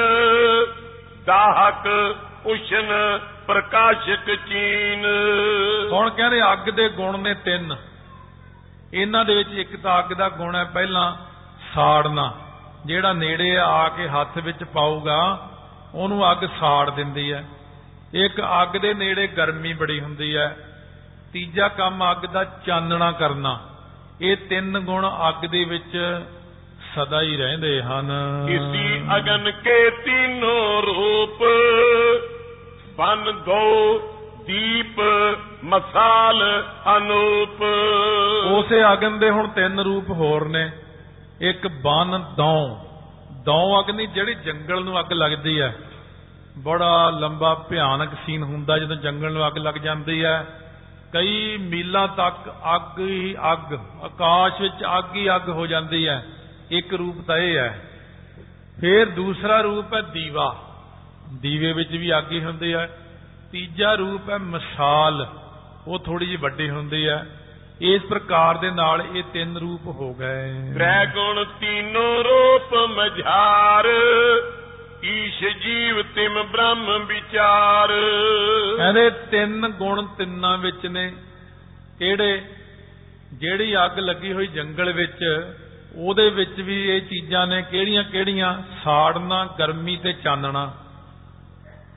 ਦਾਹਕ 1.25 2.15
ਉਸ਼ਨ 2.45 3.19
ਪ੍ਰਕਾਸ਼ਕ 3.47 4.35
ਚੀਨ। 4.35 5.05
ਹੁਣ 5.91 6.09
ਕਹਿੰਦੇ 6.09 6.41
ਅੱਗ 6.53 6.69
ਦੇ 6.69 6.89
ਗੁਣ 6.89 7.19
ਨੇ 7.19 7.33
ਤਿੰਨ। 7.33 7.75
ਇਹਨਾਂ 8.93 9.25
ਦੇ 9.25 9.35
ਵਿੱਚ 9.35 9.49
ਇੱਕ 9.49 9.75
ਤਾਂ 9.75 9.99
ਅੱਗ 9.99 10.13
ਦਾ 10.13 10.29
ਗੁਣ 10.29 10.55
ਹੈ 10.55 10.63
ਪਹਿਲਾਂ 10.63 11.15
ਸਾੜਨਾ 11.75 12.33
ਜਿਹੜਾ 12.85 13.13
ਨੇੜੇ 13.13 13.57
ਆ 13.57 13.89
ਕੇ 13.89 14.07
ਹੱਥ 14.07 14.37
ਵਿੱਚ 14.37 14.63
ਪਾਊਗਾ 14.63 15.50
ਉਹਨੂੰ 15.95 16.31
ਅੱਗ 16.31 16.45
ਸਾੜ 16.59 16.89
ਦਿੰਦੀ 16.89 17.33
ਹੈ। 17.33 17.45
ਇੱਕ 18.13 18.41
ਅੱਗ 18.41 18.77
ਦੇ 18.77 18.93
ਨੇੜੇ 18.93 19.27
ਗਰਮੀ 19.27 19.73
ਬੜੀ 19.73 19.99
ਹੁੰਦੀ 19.99 20.35
ਹੈ। 20.35 20.57
ਤੀਜਾ 21.33 21.67
ਕੰਮ 21.67 22.11
ਅੱਗ 22.11 22.25
ਦਾ 22.25 22.43
ਚਾਨਣਾ 22.43 23.11
ਕਰਨਾ। 23.11 23.59
ਇਹ 24.21 24.37
ਤਿੰਨ 24.37 24.79
ਗੁਣ 24.79 25.11
ਅੱਗ 25.27 25.45
ਦੇ 25.45 25.63
ਵਿੱਚ 25.63 26.21
ਸਦਾ 26.95 27.21
ਹੀ 27.21 27.37
ਰਹਿੰਦੇ 27.37 27.81
ਹਨ। 27.81 28.11
ਇਸੀ 28.49 29.01
ਅਗਨ 29.15 29.51
ਕੇ 29.51 29.89
ਤੀਨੋਂ 29.89 30.81
ਰੂਪ 30.81 31.43
ਬਨ 32.97 33.31
ਦੋ 33.45 33.97
ਦੀਪ 34.47 35.01
ਮਸਾਲ 35.63 36.65
ਅਨੂਪ। 36.97 37.63
ਉਸੇ 38.51 38.93
ਅਗਨ 38.93 39.19
ਦੇ 39.19 39.29
ਹੁਣ 39.29 39.47
ਤਿੰਨ 39.47 39.79
ਰੂਪ 39.79 40.09
ਹੋਰ 40.09 40.47
ਨੇ। 40.47 40.71
ਇੱਕ 41.41 41.67
ਬਨ 41.67 42.23
ਦੌ। 42.37 42.77
ਦੌ 43.43 43.83
ਅਗਨੀ 43.83 44.07
ਜਿਹੜੀ 44.07 44.33
ਜੰਗਲ 44.33 44.83
ਨੂੰ 44.83 44.99
ਅੱਗ 44.99 45.13
ਲੱਗਦੀ 45.13 45.61
ਹੈ। 45.61 45.77
ਬੜਾ 46.57 47.09
ਲੰਬਾ 47.09 47.53
ਭਿਆਨਕ 47.53 48.09
ਸੀਨ 48.25 48.43
ਹੁੰਦਾ 48.43 48.77
ਜਦੋਂ 48.77 48.95
ਜੰਗਲ 48.95 49.31
ਨੂੰ 49.31 49.47
ਅੱਗ 49.47 49.57
ਲੱਗ 49.57 49.75
ਜਾਂਦੀ 49.75 50.25
ਹੈ। 50.25 50.59
ਕਈ 51.13 51.57
ਮੀਲਾਂ 51.57 52.07
ਤੱਕ 52.07 52.55
ਅੱਗ 52.75 52.99
ਹੀ 52.99 53.35
ਅੱਗ, 53.51 53.73
ਆਕਾਸ਼ 54.01 54.61
ਵਿੱਚ 54.61 54.83
ਅੱਗ 54.97 55.15
ਹੀ 55.15 55.35
ਅੱਗ 55.35 55.49
ਹੋ 55.49 55.67
ਜਾਂਦੀ 55.67 56.07
ਹੈ। 56.07 56.25
ਇੱਕ 56.71 56.93
ਰੂਪ 56.93 57.27
ਤਾਂ 57.27 57.37
ਇਹ 57.37 57.57
ਹੈ। 57.57 57.81
ਫਿਰ 58.81 59.09
ਦੂਸਰਾ 59.09 59.61
ਰੂਪ 59.61 59.93
ਹੈ 59.93 60.01
ਦੀਵਾ। 60.01 60.57
ਦੀਵੇ 61.33 61.73
ਵਿੱਚ 61.73 61.91
ਵੀ 61.91 62.17
ਅੱਗ 62.17 62.31
ਹੀ 62.31 62.43
ਹੁੰਦੀ 62.43 62.73
ਹੈ। 62.73 62.97
ਤੀਜਾ 63.51 63.93
ਰੂਪ 63.93 64.29
ਹੈ 64.29 64.37
ਮਸਾਲ। 64.37 65.27
ਉਹ 65.87 65.99
ਥੋੜੀ 65.99 66.25
ਜਿਹੀ 66.25 66.37
ਵੱਡੀ 66.37 66.69
ਹੁੰਦੀ 66.69 67.07
ਹੈ। 67.07 67.25
ਇਸ 67.81 68.01
ਪ੍ਰਕਾਰ 68.01 68.57
ਦੇ 68.57 68.71
ਨਾਲ 68.71 69.01
ਇਹ 69.13 69.23
ਤਿੰਨ 69.33 69.57
ਰੂਪ 69.57 69.81
ਹੋ 69.87 70.13
ਗਏ। 70.13 70.73
ਤ੍ਰੈ 70.73 71.05
ਗੁਣ 71.05 71.45
ਤੀਨੋਂ 71.59 72.23
ਰੂਪ 72.71 72.89
ਮਝਾਰ 72.89 73.87
ਈਸ਼ 75.03 75.43
ਜੀਵ 75.43 76.01
ਤਿਮ 76.01 76.43
ਬ੍ਰਹਮ 76.43 77.05
ਵਿਚਾਰ। 77.05 77.89
ਕਹਿੰਦੇ 78.77 79.09
ਤਿੰਨ 79.09 79.67
ਗੁਣ 79.67 80.05
ਤਿੰਨਾਂ 80.05 80.57
ਵਿੱਚ 80.57 80.85
ਨੇ। 80.85 81.13
ਕਿਹੜੇ? 81.99 82.41
ਜਿਹੜੀ 83.33 83.85
ਅੱਗ 83.85 83.99
ਲੱਗੀ 83.99 84.33
ਹੋਈ 84.33 84.47
ਜੰਗਲ 84.47 84.93
ਵਿੱਚ, 84.93 85.19
ਉਹਦੇ 85.95 86.29
ਵਿੱਚ 86.29 86.61
ਵੀ 86.61 86.95
ਇਹ 86.95 87.01
ਚੀਜ਼ਾਂ 87.01 87.47
ਨੇ। 87.47 87.61
ਕਿਹੜੀਆਂ 87.61 88.03
ਕਿਹੜੀਆਂ? 88.03 88.63
ਸਾੜਨਾ, 88.83 89.45
ਗਰਮੀ 89.59 89.97
ਤੇ 89.97 90.13
ਚਾਨਣਾ। 90.13 90.73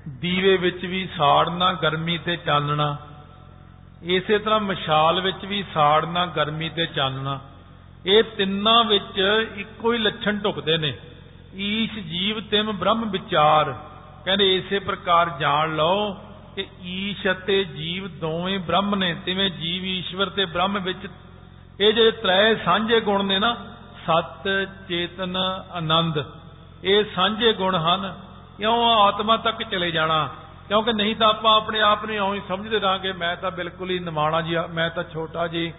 ਦੀਵੇ 0.09 0.57
ਵਿੱਚ 0.57 0.85
ਵੀ 0.85 1.09
ਸਾੜਨਾ, 1.19 1.73
ਗਰਮੀ 1.73 2.19
ਤੇ 2.19 2.37
ਚਾਨਣਾ। 2.37 2.97
ਇਸੇ 4.03 4.39
ਤਰ੍ਹਾਂ 4.39 4.61
ਮਸ਼ਾਲ 4.61 5.21
ਵਿੱਚ 5.21 5.45
ਵੀ 5.45 5.65
ਸਾੜਨਾ, 5.75 6.27
ਗਰਮੀ 6.27 6.69
ਤੇ 6.69 6.87
ਚਾਨਣਾ। 6.87 7.41
ਇਹ 8.07 8.23
ਤਿੰਨਾਂ 8.23 8.85
ਵਿੱਚ 8.85 9.23
ਇੱਕੋ 9.57 9.93
ਹੀ 9.93 9.99
ਲੱਛਣ 9.99 10.37
ਢੁਕਦੇ 10.37 10.79
ਨੇ। 10.79 10.93
ਈਸ਼ 11.57 11.99
ਜੀਵ 11.99 12.41
ਤਿਮ 12.41 12.73
ਬ੍ਰਹਮ 12.73 13.11
ਵਿਚਾਰ। 13.11 13.73
ਕਹਿੰਦੇ 14.25 14.57
ਇਸੇ 14.57 14.79
ਪ੍ਰਕਾਰ 14.79 15.31
ਜਾਣ 15.41 15.77
ਲਓ 15.77 16.13
ਕਿ 16.57 16.67
ਈਸ਼ 16.83 17.31
ਅਤੇ 17.31 17.65
ਜੀਵ 17.65 18.09
ਦੋਵੇਂ 18.09 18.59
ਬ੍ਰਹਮ 18.59 18.95
ਨੇ। 18.95 19.15
ਤਿਵੇਂ 19.15 19.51
ਜੀਵ 19.51 19.85
ਈਸ਼ਵਰ 19.85 20.27
ਤੇ 20.27 20.45
ਬ੍ਰਹਮ 20.45 20.79
ਵਿੱਚ 20.83 21.07
ਇਹ 21.81 21.93
ਜਿਹੜੇ 21.93 22.11
ਤ੍ਰੈ 22.11 22.55
ਸਾਂਝੇ 22.55 23.01
ਗੁਣ 23.01 23.25
ਨੇ 23.25 23.39
ਨਾ, 23.39 23.57
ਸਤ, 24.07 24.69
ਚੇਤਨ, 24.89 25.37
ਆਨੰਦ। 25.73 26.25
ਇਹ 26.85 27.05
ਸਾਂਝੇ 27.15 27.53
ਗੁਣ 27.53 27.75
ਹਨ। 27.75 28.21
ਕਿਉਂ 28.59 28.95
ਆਤਮਾ 28.95 29.37
ਤੱਕ 29.37 29.63
ਚਲੇ 29.63 29.91
ਜਾਣਾ? 29.91 30.29
ਕਿਉਂਕਿ 30.69 30.93
ਨਹੀਂ 30.93 31.17
ਤਾਂ 31.17 31.29
ਆਪਾਂ 31.29 31.57
ਆਪਣੇ 31.57 31.81
ਆਪ 31.81 32.05
ਨੂੰ 32.05 32.15
ਇਉਂ 32.15 32.35
ਹੀ 32.35 32.41
ਸਮਝਦੇ 32.49 32.81
ਰਹਾਂਗੇ, 32.81 33.13
ਮੈਂ 33.13 33.37
ਤਾਂ 33.37 33.51
ਬਿਲਕੁਲ 33.51 33.91
ਹੀ 33.91 33.99
ਨਿਮਾਣਾ 33.99 34.41
ਜੀ 34.41 34.57
ਮੈਂ 34.75 34.91
ਤਾਂ 34.91 35.05
ਛੋਟਾ 35.05 35.49
ਜੀ, 35.49 35.73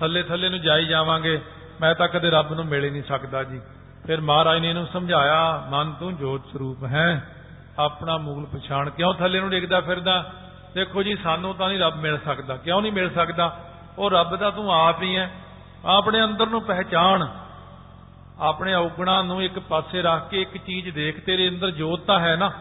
ਥੱਲੇ 0.00 0.22
ਥੱਲੇ 0.22 0.48
ਨੂੰ 0.48 0.60
ਜਾਈ 0.60 0.84
ਜਾਵਾਂਗੇ। 0.84 1.40
ਮੈਂ 1.80 1.94
ਤਾਂ 1.94 2.08
ਕਦੇ 2.08 2.30
ਰੱਬ 2.30 2.54
ਨੂੰ 2.54 2.66
ਮਿਲ 2.66 2.84
ਹੀ 2.84 2.90
ਨਹੀਂ 2.90 3.02
ਸਕਦਾ 3.02 3.42
ਜੀ। 3.42 3.60
ਫਿਰ 4.06 4.20
ਮਹਾਰਾਜ 4.20 4.58
ਨੇ 4.58 4.68
ਇਹਨੂੰ 4.68 4.86
ਸਮਝਾਇਆ, 4.86 5.66
ਮਨ 5.70 5.92
ਤੂੰ 5.92 6.16
ਜੋਤ 6.16 6.46
ਸਰੂਪ 6.52 6.84
ਹੈ। 6.84 7.36
ਆਪਣਾ 7.78 8.18
ਮੂਲ 8.18 8.46
ਪਛਾਣ 8.46 8.90
ਕਿਉਂ 8.90 9.14
ਥੱਲੇ 9.14 9.40
ਨੂੰ 9.40 9.50
ਡਿੱਗਦਾ 9.50 9.80
ਫਿਰਦਾ? 9.80 10.32
ਦੇਖੋ 10.74 11.02
ਜੀ, 11.02 11.16
ਸਾਨੂੰ 11.16 11.54
ਤਾਂ 11.54 11.68
ਨਹੀਂ 11.68 11.78
ਰੱਬ 11.78 11.96
ਮਿਲ 11.96 12.18
ਸਕਦਾ। 12.24 12.56
ਕਿਉਂ 12.56 12.82
ਨਹੀਂ 12.82 12.92
ਮਿਲ 12.92 13.14
ਸਕਦਾ? 13.14 13.60
ਉਹ 13.98 14.10
ਰੱਬ 14.10 14.36
ਦਾ 14.36 14.50
ਤੂੰ 14.50 14.72
ਆਪ 14.72 15.02
ਹੀ 15.02 15.16
ਹੈ। 15.16 15.30
ਆਪਣੇ 15.84 16.24
ਅੰਦਰ 16.24 16.46
ਨੂੰ 16.46 16.62
ਪਹਿਚਾਣ। 16.62 17.26
ਆਪਣੇ 18.40 18.74
ਔਗਣਾ 18.74 19.22
ਨੂੰ 19.22 19.42
ਇੱਕ 19.42 19.58
ਪਾਸੇ 19.58 20.02
ਰੱਖ 20.02 20.28
ਕੇ 20.28 20.42
ਇੱਕ 20.42 20.56
ਚੀਜ਼ 20.56 20.90
ਦੇਖ, 20.90 21.24
ਤੇਰੇ 21.24 21.48
ਅੰਦਰ 21.48 21.70
ਜੋਤ 21.70 22.00
ਤਾਂ 22.00 22.20
ਹੈ 22.20 22.36
ਨਾ। 22.36 22.52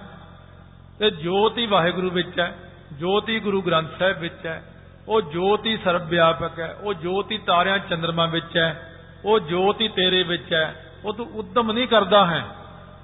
ਤੇ 0.99 1.09
ਜੋਤ 1.09 1.57
ਹੀ 1.57 1.65
ਵਾਹਿਗੁਰੂ 1.65 2.09
ਵਿੱਚ 2.09 2.39
ਹੈ। 2.39 2.55
ਜੋਤ 2.93 3.29
ਹੀ 3.29 3.39
ਗੁਰੂ 3.39 3.61
ਗ੍ਰੰਥ 3.61 3.99
ਸਾਹਿਬ 3.99 4.19
ਵਿੱਚ 4.19 4.45
ਹੈ। 4.45 4.63
ਉਹ 5.07 5.21
ਜੋਤ 5.21 5.65
ਹੀ 5.65 5.77
ਸਰਬ 5.77 6.07
ਵਿਆਪਕ 6.07 6.59
ਹੈ। 6.59 6.77
ਉਹ 6.81 6.93
ਜੋਤ 6.93 7.31
ਹੀ 7.31 7.37
ਤਾਰਿਆਂ 7.37 7.79
ਚੰਦਰਮਾ 7.79 8.25
ਵਿੱਚ 8.25 8.57
ਹੈ। 8.57 8.92
ਉਹ 9.25 9.39
ਜੋਤ 9.39 9.81
ਹੀ 9.81 9.87
ਤੇਰੇ 9.87 10.23
ਵਿੱਚ 10.23 10.53
ਹੈ। 10.53 10.93
ਉਹ 11.05 11.13
ਤੂੰ 11.13 11.27
ਉਦਮ 11.35 11.71
ਨਹੀਂ 11.71 11.87
ਕਰਦਾ 11.87 12.25
ਹੈ। 12.25 12.45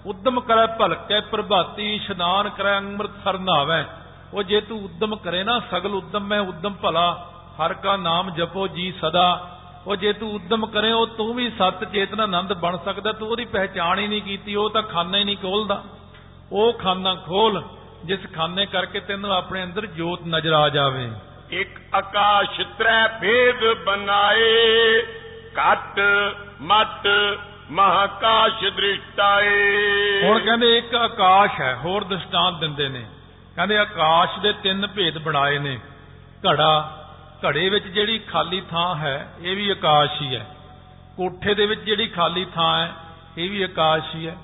ਉਦਮ 0.05 0.41
ਕਰੈ 0.41 0.65
ਭਲਕੈ 0.65 1.19
ਪ੍ਰਭਾਤੀ, 1.19 1.95
ਇਸ਼ਨਾਨ 1.95 2.49
ਕਰੈ 2.49 2.77
ਅੰਮ੍ਰਿਤ 2.77 3.11
ਸਰ 3.23 3.37
ਨਾਵੈ। 3.37 3.85
ਉਹ 4.33 4.43
ਜੇ 4.43 4.61
ਤੂੰ 4.61 4.85
ਉਦਮ 4.85 5.15
ਕਰੇ 5.15 5.43
ਨਾ, 5.43 5.59
ਸਗਲ 5.71 5.95
ਉਦਮ 5.95 6.19
ਮੈਂ 6.19 6.39
ਉਦਮ 6.39 6.73
ਭਲਾ। 6.73 7.31
ਹਰ 7.55 7.73
ਕਾ 7.73 7.95
ਨਾਮ 7.95 8.29
ਜਪੋ 8.29 8.67
ਜੀ 8.67 8.93
ਸਦਾ। 9.01 9.55
ਉਹ 9.87 9.95
ਜੇ 9.95 10.13
ਤੂੰ 10.13 10.33
ਉਦਮ 10.33 10.65
ਕਰੇ, 10.65 10.91
ਉਹ 10.91 11.07
ਤੂੰ 11.07 11.33
ਵੀ 11.33 11.49
ਸਤ 11.49 11.83
ਚੇਤਨ 11.83 12.19
ਆਨੰਦ 12.19 12.53
ਬਣ 12.53 12.77
ਸਕਦਾ। 12.77 13.11
ਤੂੰ 13.11 13.29
ਉਹਦੀ 13.29 13.45
ਪਹਿਚਾਣ 13.45 13.99
ਹੀ 13.99 14.07
ਨਹੀਂ 14.07 14.21
ਕੀਤੀ, 14.21 14.55
ਉਹ 14.55 14.69
ਤਾਂ 14.69 14.81
ਖਾਨਾ 14.81 15.17
ਹੀ 15.17 15.23
ਨਹੀਂ 15.23 15.37
ਖੋਲਦਾ। 15.37 15.83
ਉਹ 16.51 16.73
ਖਾਨਾ 16.73 17.15
ਖੋਲ, 17.15 17.63
ਜਿਸ 18.05 18.19
ਖਾਨੇ 18.35 18.65
ਕਰਕੇ 18.65 18.99
ਤੈਨੂੰ 18.99 19.31
ਆਪਣੇ 19.31 19.63
ਅੰਦਰ 19.63 19.85
ਜੋਤ 19.85 20.19
ਨਜ਼ਰ 20.27 20.53
ਆ 20.53 20.69
ਜਾਵੇ। 20.69 21.11
ਇੱਕ 21.49 21.79
ਆਕਾਸ਼ 21.95 22.61
ਤ੍ਰੈ 22.61 23.07
ਭੇਦ 23.07 23.83
ਬਨਾਏ 23.85 25.01
ਘਟ 25.57 25.99
ਮਟ 26.61 27.07
ਮਹਾਕਾਸ਼ 27.71 28.65
ਦ੍ਰਿਸ਼ਟਾਏ। 28.65 29.69
ਹੁਣ 30.23 30.39
ਕਹਿੰਦੇ 30.39 30.77
ਇੱਕ 30.77 30.95
ਆਕਾਸ਼ 30.95 31.61
ਹੈ, 31.61 31.75
ਹੋਰ 31.75 32.03
ਦ੍ਰਿਸ਼ਟਾਂਤ 32.03 32.59
ਦਿੰਦੇ 32.59 32.89
ਨੇ। 32.89 33.05
ਕਹਿੰਦੇ 33.55 33.77
ਆਕਾਸ਼ 33.77 34.39
ਦੇ 34.39 34.53
ਤਿੰਨ 34.53 34.87
ਭੇਦ 34.87 35.17
ਬਣਾਏ 35.17 35.59
ਨੇ। 35.59 35.79
ਘੜਾ, 36.49 36.95
ਘੜੇ 37.47 37.69
ਵਿੱਚ 37.69 37.87
ਜਿਹੜੀ 37.87 38.19
ਖਾਲੀ 38.19 38.61
ਥਾਂ 38.71 38.95
ਹੈ, 38.95 39.33
ਇਹ 39.41 39.55
ਵੀ 39.55 39.69
ਆਕਾਸ਼ 39.69 40.21
ਹੀ 40.21 40.35
ਹੈ। 40.35 40.55
ਕੋਠੇ 41.17 41.53
ਦੇ 41.53 41.65
ਵਿੱਚ 41.65 41.81
ਜਿਹੜੀ 41.81 42.07
ਖਾਲੀ 42.07 42.45
ਥਾਂ 42.45 42.79
ਹੈ, 42.79 42.93
ਇਹ 43.37 43.49
ਵੀ 43.49 43.63
ਆਕਾਸ਼ 43.63 44.15
ਹੀ 44.15 44.27
ਹੈ। 44.27 44.37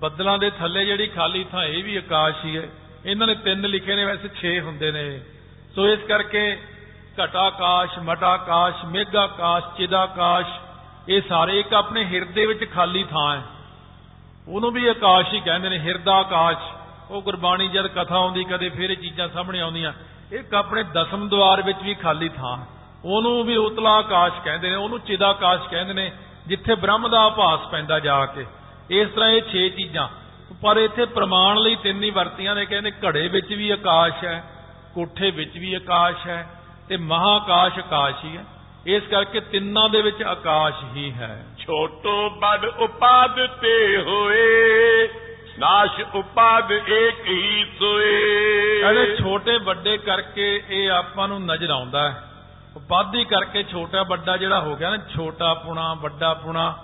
ਬੱਦਲਾਂ 0.00 0.38
ਦੇ 0.38 0.50
ਥੱਲੇ 0.50 0.84
ਜਿਹੜੀ 0.84 1.06
ਖਾਲੀ 1.06 1.44
ਥਾਂ, 1.44 1.64
ਇਹ 1.64 1.84
ਵੀ 1.84 1.96
ਆਕਾਸ਼ 1.96 2.44
ਹੀ 2.44 2.56
ਹੈ। 2.56 2.68
ਇਹਨਾਂ 3.06 3.26
ਨੇ 3.26 3.34
ਤਿੰਨ 3.34 3.60
ਲਿਖੇ 3.60 3.96
ਨੇ, 3.96 4.04
ਵੈਸੇ 4.04 4.28
6 4.28 4.60
ਹੁੰਦੇ 4.60 4.92
ਨੇ। 4.92 5.20
ਸੋ 5.74 5.88
ਇਸ 5.88 5.98
ਕਰਕੇ 5.98 6.58
ਘਟਾਕਾਸ਼ 7.24 7.98
ਮਟਾਕਾਸ਼ 7.98 8.84
ਮੇਘਾਕਾਸ਼, 8.84 9.64
ਚਿਦਾਕਾਸ਼, 9.78 10.48
ਇਹ 11.08 11.22
ਸਾਰੇ 11.28 11.60
ਇੱਕ 11.60 11.74
ਆਪਣੇ 11.74 12.04
ਹਿਰਦੇ 12.04 12.46
ਵਿੱਚ 12.46 12.72
ਖਾਲੀ 12.72 13.04
ਥਾਂ 13.04 13.36
ਹੈ। 13.36 13.42
ਉਹਨੂੰ 14.48 14.72
ਵੀ 14.72 14.88
ਆਕਾਸ਼ 14.88 15.34
ਹੀ 15.34 15.40
ਕਹਿੰਦੇ 15.40 15.68
ਨੇ 15.68 15.78
ਹਿਰਦਾ 15.78 16.12
ਆਕਾਸ਼ 16.12 16.58
ਉਹ 17.10 17.22
ਗੁਰਬਾਣੀ 17.22 17.68
ਜਦ 17.68 17.86
ਕਥਾ 17.86 18.16
ਆਉਂਦੀ, 18.16 18.44
ਕਦੇ 18.44 18.68
ਫਿਰ 18.68 18.90
ਇਹ 18.90 18.96
ਚੀਜ਼ਾਂ 18.96 19.28
ਸਾਹਮਣੇ 19.28 19.60
ਆਉਂਦੀਆਂ। 19.60 19.92
ਇੱਕ 20.32 20.54
ਆਪਣੇ 20.54 20.82
ਦਸਮ 20.82 21.28
ਦਵਾਰ 21.28 21.62
ਵਿੱਚ 21.62 21.78
ਵੀ 21.82 21.94
ਖਾਲੀ 21.94 22.28
ਥਾਂ 22.28 22.56
ਉਹਨੂੰ 23.04 23.44
ਵੀ 23.44 23.56
ਉਤਲਾ 23.56 23.90
ਆਕਾਸ਼ 23.90 24.40
ਕਹਿੰਦੇ 24.44 24.70
ਨੇ, 24.70 24.76
ਉਹਨੂੰ 24.76 25.00
ਚਿਦਾਕਾਸ਼ 25.00 25.68
ਕਹਿੰਦੇ 25.68 25.92
ਨੇ, 25.92 26.12
ਜਿੱਥੇ 26.46 26.74
ਬ੍ਰਹਮ 26.74 27.08
ਦਾ 27.08 27.20
ਆਭਾਸ 27.20 27.60
ਪੈਂਦਾ 27.68 27.98
ਜਾ 28.00 28.26
ਕੇ। 28.26 28.46
ਇਸ 28.90 29.08
ਤਰ੍ਹਾਂ 29.08 29.30
ਇਹ 29.30 29.42
6 29.42 29.68
ਚੀਜ਼ਾਂ। 29.68 30.08
ਪਰ 30.62 30.76
ਇੱਥੇ 30.76 31.04
ਪ੍ਰਮਾਣ 31.04 31.58
ਲਈ 31.58 31.76
ਤਿੰਨ 31.76 32.02
ਹੀ 32.02 32.10
ਵਰਤੀਆਂ 32.10 32.54
ਨੇ, 32.54 32.64
ਕਹਿੰਦੇ 32.64 32.90
ਘੜੇ 32.90 33.28
ਵਿੱਚ 33.28 33.48
ਵੀ 33.48 33.70
ਆਕਾਸ਼ 33.70 34.24
ਹੈ, 34.24 34.44
ਕੋਠੇ 34.94 35.30
ਵਿੱਚ 35.30 35.58
ਵੀ 35.58 35.74
ਆਕਾਸ਼ 35.74 36.26
ਹੈ 36.26 36.57
ਤੇ 36.88 36.96
ਮਹਾਕਾਸ਼ 36.96 37.78
ਆਕਾਸ਼ 37.78 38.24
ਹੀ। 38.24 38.36
ਹੈ 38.36 38.44
ਇਸ 38.86 39.02
ਕਰਕੇ 39.02 39.40
ਤਿੰਨਾਂ 39.40 39.88
ਦੇ 39.88 40.02
ਵਿੱਚ 40.02 40.22
ਆਕਾਸ਼ 40.22 40.84
ਹੀ 40.96 41.12
ਹੈ। 41.12 41.46
ਛੋਟੋ 41.58 42.30
ਬੜ 42.30 42.64
ਉਪਾਦ 42.64 43.46
ਤੇ 43.46 44.02
ਹੋਏ 44.02 45.08
ਨਾਸ਼ 45.58 46.00
ਉਪਾਦ 46.14 46.72
ਏਕ 46.72 47.26
ਹੀ 47.26 47.66
ਸੋਏ। 47.78 48.80
ਕਹਿੰਦੇ 48.80 49.16
ਛੋਟੇ 49.16 49.58
ਵੱਡੇ 49.58 49.96
ਕਰਕੇ 49.96 50.62
ਇਹ 50.68 50.90
ਆਪਾਂ 50.90 51.28
ਨੂੰ 51.28 51.44
ਨਜ਼ਰ 51.46 51.70
ਆਉਂਦਾ 51.70 52.10
ਹੈ। 52.10 52.24
ਉਪਾਧੀ 52.76 53.24
ਕਰਕੇ 53.24 53.62
ਛੋਟਾ 53.62 54.02
ਵੱਡਾ 54.02 54.36
ਜਿਹੜਾ 54.36 54.60
ਹੋ 54.60 54.76
ਗਿਆ 54.76 54.90
ਨਾ 54.90 54.96
ਛੋਟਾ 54.96 55.54
ਪੁਣਾ 55.54 55.94
ਵੱਡਾ 55.94 56.34
ਪੁਣਾ। 56.34 56.78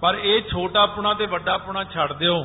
ਪਰ 0.00 0.14
ਇਹ 0.14 0.42
ਛੋਟਾ 0.42 0.86
ਪੁਣਾ 0.86 1.14
ਤੇ 1.14 1.26
ਵੱਡਾ 1.26 1.58
ਪੁਣਾ 1.58 1.84
ਛੱਡ 1.84 2.12
ਦਿਓ। 2.12 2.42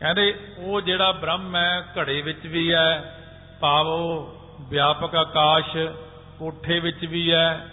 ਕਹਿੰਦੇ 0.00 0.34
ਉਹ 0.58 0.80
ਜਿਹੜਾ 0.80 1.12
ਬ੍ਰਹਮ 1.12 1.56
ਹੈ 1.56 1.86
ਘੜੇ 1.98 2.22
ਵਿੱਚ 2.22 2.46
ਵੀ 2.46 2.74
ਹੈ। 2.74 3.18
ਭਾਵੋ 3.60 4.32
ਵਿਆਪਕ 4.60 5.14
ਆਕਾਸ਼। 5.14 5.76
ਕੋਠੇ 6.42 6.78
ਵਿੱਚ 6.78 7.04
ਵੀ 7.04 7.32
ਹੈ, 7.32 7.68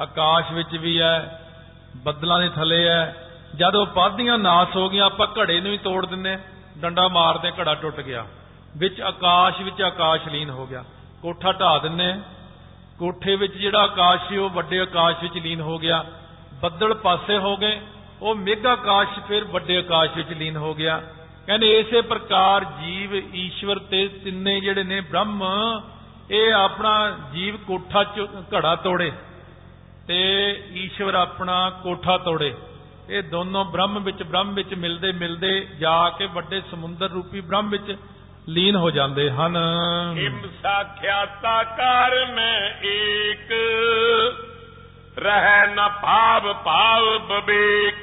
ਆਕਾਸ਼ 0.00 0.52
ਵਿੱਚ 0.52 0.76
ਵੀ 0.76 1.00
ਹੈ, 1.00 1.42
ਬੱਦਲਾਂ 1.96 2.40
ਦੇ 2.40 2.48
ਥੱਲੇ 2.48 2.88
ਹੈ। 2.88 3.30
ਜਦ 3.56 3.76
ਉਪਾਧੀਆਂ 3.76 4.38
ਨਾਸ 4.38 4.68
ਹੋ 4.76 4.88
ਗਈਆਂ, 4.90 5.06
ਆਪਾਂ 5.06 5.26
ਘੜੇ 5.26 5.60
ਨੂੰ 5.60 5.72
ਹੀ 5.72 5.78
ਤੋੜ 5.78 6.06
ਦਿੰਨੇ 6.06 6.38
ਡੰਡਾ 6.78 7.08
ਮਾਰਦੇ 7.08 7.50
ਘੜਾ 7.50 7.74
ਟੁੱਟ 7.74 8.00
ਗਿਆ। 8.00 8.26
ਵਿੱਚ 8.76 9.00
ਆਕਾਸ਼ 9.00 9.62
ਵਿੱਚ 9.62 9.82
ਆਕਾਸ਼ 9.82 10.28
ਲੀਨ 10.28 10.50
ਹੋ 10.50 10.66
ਗਿਆ। 10.66 10.84
ਕੋਠਾ 11.22 11.52
ਢਾ 11.52 11.78
ਦਿੰਨੇ 11.78 12.20
ਕੋਠੇ 12.98 13.36
ਵਿੱਚ 13.36 13.54
ਜਿਹੜਾ 13.54 13.78
ਆਕਾਸ਼ 13.78 14.28
ਸੀ, 14.28 14.36
ਉਹ 14.36 14.50
ਵੱਡੇ 14.50 14.80
ਆਕਾਸ਼ 14.80 15.16
ਵਿੱਚ 15.22 15.34
ਲੀਨ 15.34 15.60
ਹੋ 15.60 15.78
ਗਿਆ। 15.78 16.04
ਬੱਦਲ 16.54 16.94
ਪਾਸੇ 16.94 17.38
ਹੋ 17.38 17.56
ਗਏ। 17.56 17.80
ਉਹ 18.22 18.34
ਮੇਗਾ 18.34 18.72
ਆਕਾਸ਼, 18.72 19.20
ਫਿਰ 19.28 19.44
ਵੱਡੇ 19.44 19.78
ਆਕਾਸ਼ 19.78 20.10
ਵਿੱਚ 20.16 20.32
ਲੀਨ 20.32 20.56
ਹੋ 20.56 20.74
ਗਿਆ। 20.74 21.02
ਕਹਿੰਦੇ 21.46 21.78
ਇਸੇ 21.78 22.00
ਪ੍ਰਕਾਰ 22.00 22.64
ਜੀਵ 22.64 23.34
ਈਸ਼ਵਰ 23.34 23.78
ਤੇ 23.78 24.08
ਤਿੰਨੇ 24.08 24.60
ਜਿਹੜੇ 24.60 24.82
ਨੇ 24.82 25.00
ਬ੍ਰਹਮ 25.00 25.30
ਇਹ 26.30 26.54
ਆਪਣਾ 26.54 27.18
ਜੀਵ 27.32 27.56
ਕੋਠਾ 27.56 28.04
ਚ 28.04 28.20
ਘੜਾ 28.54 28.76
ਤੋੜੇ 28.76 29.12
ਤੇ 30.08 30.18
ਈਸ਼ਵਰ 30.72 31.14
ਆਪਣਾ 31.14 31.70
ਕੋਠਾ 31.70 32.18
ਤੋੜੇ। 32.18 32.54
ਇਹ 33.08 33.22
ਦੋਨੋਂ 33.22 33.64
ਬ੍ਰਹਮ 33.64 34.04
ਵਿੱਚ 34.04 34.22
ਬ੍ਰਹਮ 34.22 34.54
ਵਿੱਚ 34.54 34.74
ਮਿਲਦੇ 34.74 35.12
ਮਿਲਦੇ 35.12 35.68
ਜਾ 35.80 36.10
ਕੇ 36.10 36.26
ਵੱਡੇ 36.26 36.62
ਸਮੁੰਦਰ 36.70 37.08
ਰੂਪੀ 37.08 37.40
ਬ੍ਰਹਮ 37.40 37.70
ਵਿੱਚ 37.70 37.96
ਲੀਨ 38.48 38.76
ਹੋ 38.76 38.90
ਜਾਂਦੇ 38.90 39.30
ਹਨ। 39.30 39.56
ਹਿਮ 40.18 40.48
ਸਾਖਿਆਤਾਕਾਰ 40.62 42.26
ਮੈਂ 42.34 42.70
ਏਕ 42.82 43.52
ਰਹਿ 45.18 45.66
ਨ 45.66 45.88
ਭਾਵ 45.88 46.52
ਭਾਵ 46.52 47.18
ਬਵੇਕ। 47.18 48.02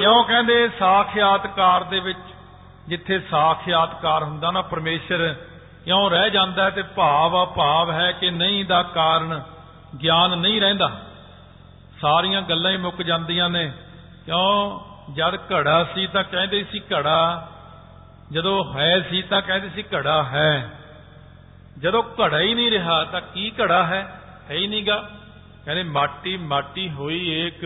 ਕਿਉਂ 0.00 0.24
ਕਹਿੰਦੇ? 0.24 0.68
ਸਾਖਿਆਤਕਾਰ 0.78 1.84
ਦੇ 1.84 2.00
ਵਿੱਚ 2.00 2.18
ਜਿੱਥੇ 2.88 3.18
ਸਾਖਿਆਤਕਾਰ 3.18 4.22
ਹੁੰਦਾ 4.22 4.50
ਨਾ 4.50 4.62
ਪਰਮੇਸ਼ਰ 4.62 5.34
ਕਿਉਂ 5.86 6.10
ਰਹਿ 6.10 6.30
ਜਾਂਦਾ 6.30 6.64
ਹੈ 6.64 6.70
ਤੇ 6.70 6.82
ਭਾਵ 6.82 7.36
ਆ 7.36 7.44
ਭਾਵ 7.44 7.90
ਹੈ 7.92 8.12
ਕਿ 8.12 8.30
ਨਹੀਂ 8.30 8.64
ਦਾ 8.64 8.82
ਕਾਰਨ 8.82 9.42
ਗਿਆਨ 10.02 10.38
ਨਹੀਂ 10.38 10.60
ਰਹਿੰਦਾ। 10.60 11.00
ਸਾਰੀਆਂ 12.00 12.42
ਗੱਲਾਂ 12.42 12.70
ਹੀ 12.70 12.76
ਮੁੱਕ 12.76 13.02
ਜਾਂਦੀਆਂ 13.02 13.48
ਨੇ। 13.48 13.72
ਕਿਉਂ? 14.26 14.80
ਜਦ 15.14 15.34
ਘੜਾ 15.34 15.84
ਸੀ 15.84 16.06
ਤਾਂ 16.06 16.24
ਕਹਿੰਦੇ 16.24 16.64
ਸੀ 16.64 16.80
ਘੜਾ, 16.80 17.48
ਜਦੋਂ 18.32 18.74
ਹੈ 18.74 19.00
ਸੀ 19.00 19.22
ਤਾਂ 19.22 19.42
ਕਹਿੰਦੇ 19.42 19.68
ਸੀ 19.68 19.84
ਘੜਾ 19.94 20.22
ਹੈ। 20.22 20.80
ਜਦੋਂ 21.78 22.02
ਘੜਾ 22.02 22.40
ਹੀ 22.40 22.54
ਨਹੀਂ 22.54 22.70
ਰਿਹਾ 22.70 23.04
ਤਾਂ 23.04 23.20
ਕੀ 23.20 23.52
ਘੜਾ 23.60 23.86
ਹੈ? 23.86 24.20
ਹੈ 24.50 24.54
ਹੀ 24.54 24.66
ਨਹੀਂਗਾ। 24.66 25.10
ਕਹਿੰਦੇ 25.64 25.82
ਮਾਟੀ 25.82 26.36
ਮਾਟੀ 26.36 26.90
ਹੋਈ 26.90 27.28
ਏਕ, 27.28 27.64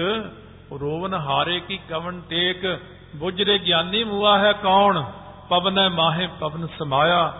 ਰੋਵਨ 0.80 1.14
ਹਾਰੇ 1.14 1.60
ਕੀ 1.60 1.80
ਕਵਨ 1.88 2.20
ਟੇਕ। 2.20 2.80
ਬੁਝਰੇ 3.16 3.58
ਗਿਆਨੀ 3.58 4.04
ਮੂਆ 4.04 4.38
ਹੈ 4.38 4.52
ਕੌਣ? 4.52 5.04
ਪਵਨ 5.48 5.88
ਮਾਹੇ 5.88 6.26
ਪਵਨ 6.26 6.66
ਸਮਾਇਆ। 6.66 7.34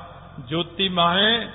ਜੋਤੀ 0.46 0.88
ਮਾਹੇ, 0.88 1.48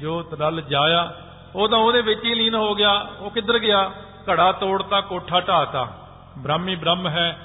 ਜੋਤ 0.00 0.34
ਰਲ 0.40 0.60
ਜਾਇਆ। 0.60 1.14
ਉਹ 1.54 1.68
ਤਾਂ 1.68 1.78
ਉਹਦੇ 1.78 2.02
ਵਿੱਚ 2.02 2.24
ਹੀ 2.24 2.34
ਲੀਨ 2.34 2.54
ਹੋ 2.54 2.74
ਗਿਆ। 2.74 3.06
ਉਹ 3.20 3.30
ਕਿੱਧਰ 3.30 3.58
ਗਿਆ? 3.58 3.90
ਘੜਾ 4.30 4.52
ਤੋੜਤਾ, 4.52 5.00
ਕੋਠਾ 5.00 5.40
ਢਾਤਾ 5.40 6.08
ਬ੍ਰਹਮੀ 6.38 6.74
ਬ੍ਰਹਮ 6.74 7.08
ਹੈ। 7.08 7.38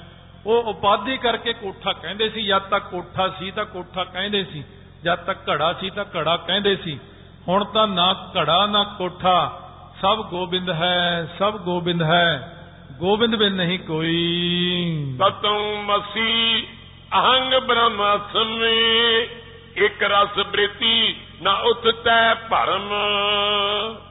ਉਹ 0.46 0.62
ਉਪਾਧੀ 0.62 1.16
ਕਰਕੇ 1.16 1.52
ਕੋਠਾ 1.52 1.92
ਕਹਿੰਦੇ 1.92 2.30
ਸੀ, 2.30 2.42
ਜਦ 2.42 2.58
ਤੱਕ 2.58 2.84
ਕੋਠਾ 2.84 3.28
ਸੀ 3.28 3.50
ਤਾਂ 3.50 3.64
ਕੋਠਾ 3.64 4.04
ਕਹਿੰਦੇ 4.04 4.44
ਸੀ। 4.44 4.64
ਜਦ 5.04 5.18
ਤੱਕ 5.18 5.50
ਘੜਾ 5.50 5.72
ਸੀ 5.72 5.90
ਤਾਂ 5.90 6.04
ਘੜਾ 6.16 6.36
ਕਹਿੰਦੇ 6.36 6.76
ਸੀ। 6.76 7.00
ਹੁਣ 7.48 7.64
ਤਾਂ 7.64 7.88
ਨਾ 7.88 8.12
ਘੜਾ, 8.12 8.66
ਨਾ 8.66 8.84
ਕੋਠਾ। 8.84 9.58
ਸਭ 10.00 10.26
ਗੋਬਿੰਦ 10.30 10.70
ਹੈ, 10.70 11.28
ਸਭ 11.38 11.58
ਗੋਬਿੰਦ 11.58 12.02
ਹੈ। 12.02 12.56
ਗੋਬਿੰਦ 12.92 13.36
ਬਿਨ 13.36 13.54
ਨਹੀਂ 13.54 13.78
ਕੋਈ। 13.78 15.16
ਤਤੰ 15.18 15.82
ਮਸੀ, 15.82 16.62
ਅਹੰਗ 17.12 17.54
ਬ੍ਰਹਮਸਮੀ 17.54 19.26
ਇਕ 19.76 20.02
ਰਸ 20.02 20.46
ਬ੍ਰਿਤੀ 20.46 21.16
ਨਾ 21.42 21.52
ਉਤਤੈ 21.52 22.34
ਭਰਮ। 22.34 22.92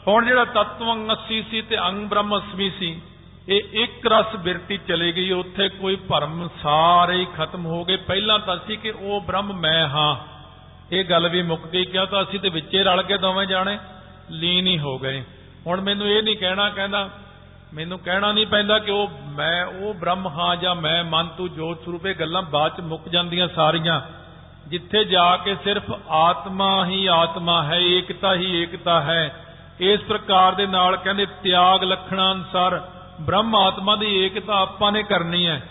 ਹੁਣ 0.07 0.25
ਜਿਹੜਾ 0.25 0.45
ਤਤਵੰ 0.45 1.11
80 1.11 1.41
ਸੀ 1.41 1.61
ਤੇ 1.61 1.77
ਅੰਗ 1.87 2.07
ਬ੍ਰਹਮਸਮੀ 2.07 2.69
ਸੀ, 2.69 3.01
ਇਹ 3.49 3.61
ਇੱਕ 3.73 4.07
ਰਸ 4.07 4.35
ਬਿਰਤੀ 4.35 4.77
ਚਲੇ 4.77 5.11
ਗਈ, 5.11 5.31
ਉੱਥੇ 5.31 5.69
ਕੋਈ 5.69 5.95
ਭਰਮ 5.95 6.49
ਸਾਰੇ 6.63 7.15
ਹੀ 7.15 7.27
ਖਤਮ 7.37 7.65
ਹੋ 7.65 7.85
ਗਏ। 7.85 7.95
ਪਹਿਲਾਂ 7.95 8.39
ਤਾਂ 8.39 8.57
ਸੀ 8.67 8.75
ਕਿ 8.75 8.91
ਉਹ 8.91 9.21
ਬ੍ਰਹਮ 9.21 9.53
ਮੈਂ 9.53 9.87
ਹਾਂ। 9.87 10.15
ਇਹ 10.91 11.05
ਗੱਲ 11.05 11.29
ਵੀ 11.29 11.41
ਮੁੱਕ 11.41 11.67
ਗਈ 11.67 11.85
ਕਿਉਂ 11.85 12.07
ਤਾਂ 12.07 12.23
ਅਸੀਂ 12.23 12.39
ਤੇ 12.39 12.49
ਵਿੱਚੇ 12.49 12.83
ਰਲ 12.83 13.03
ਕੇ 13.03 13.17
ਦੋਵੇਂ 13.17 13.47
ਜਾਣੇ, 13.47 13.77
ਲੀਨ 14.29 14.67
ਹੀ 14.67 14.79
ਹੋ 14.79 14.99
ਗਏ। 14.99 15.23
ਹੁਣ 15.67 15.81
ਮੈਨੂੰ 15.81 16.07
ਇਹ 16.07 16.23
ਨਹੀਂ 16.23 16.37
ਕਹਿਣਾ, 16.37 16.69
ਕਹਿੰਦਾ, 16.69 17.09
ਮੈਨੂੰ 17.73 17.99
ਕਹਿਣਾ 17.99 18.31
ਨਹੀਂ 18.31 18.47
ਪੈਂਦਾ 18.47 18.79
ਕਿ 18.79 18.91
ਉਹ 18.91 19.11
ਮੈਂ, 19.23 19.65
ਉਹ 19.65 19.93
ਬ੍ਰਹਮ 19.93 20.27
ਹਾਂ 20.27 20.55
ਜਾਂ 20.55 20.75
ਮੈਂ, 20.75 21.03
ਮਨ 21.03 21.27
ਤੂੰ 21.27 21.53
ਜੋਤ 21.53 21.85
ਸਰੂਪ, 21.85 22.05
ਇਹ 22.05 22.15
ਗੱਲਾਂ 22.15 22.41
ਬਾਅਦ 22.41 22.77
ਚ 22.77 22.81
ਮੁੱਕ 22.81 23.09
ਜਾਂਦੀਆਂ 23.09 23.47
ਸਾਰੀਆਂ। 23.47 24.01
ਜਿੱਥੇ 24.71 25.03
ਜਾ 25.03 25.37
ਕੇ 25.37 25.55
ਸਿਰਫ 25.63 25.83
ਆਤਮਾ 26.09 26.85
ਹੀ 26.85 27.05
ਆਤਮਾ 27.05 27.63
ਹੈ, 27.63 27.77
ਏਕਤਾ 27.79 28.33
ਹੀ 28.35 28.61
ਏਕਤਾ 28.61 29.01
ਹੈ। 29.01 29.45
ਇਸ 29.79 29.99
ਪ੍ਰਕਾਰ 29.99 30.55
ਦੇ 30.55 30.67
ਨਾਲ 30.67 30.95
ਕਹਿੰਦੇ 30.97 31.25
ਤਿਆਗ, 31.43 31.83
ਲਖਣਾ 31.83 32.31
ਅਨਸਾਰ 32.31 32.81
ਬ੍ਰਹਮ 33.21 33.55
ਆਤਮਾ 33.55 33.95
ਦੀ 33.95 34.25
ਏਕਤਾ 34.25 34.53
ਆਪਾਂ 34.53 34.91
ਨੇ 34.91 35.03
ਕਰਨੀ 35.03 35.47
ਹੈ। 35.47 35.61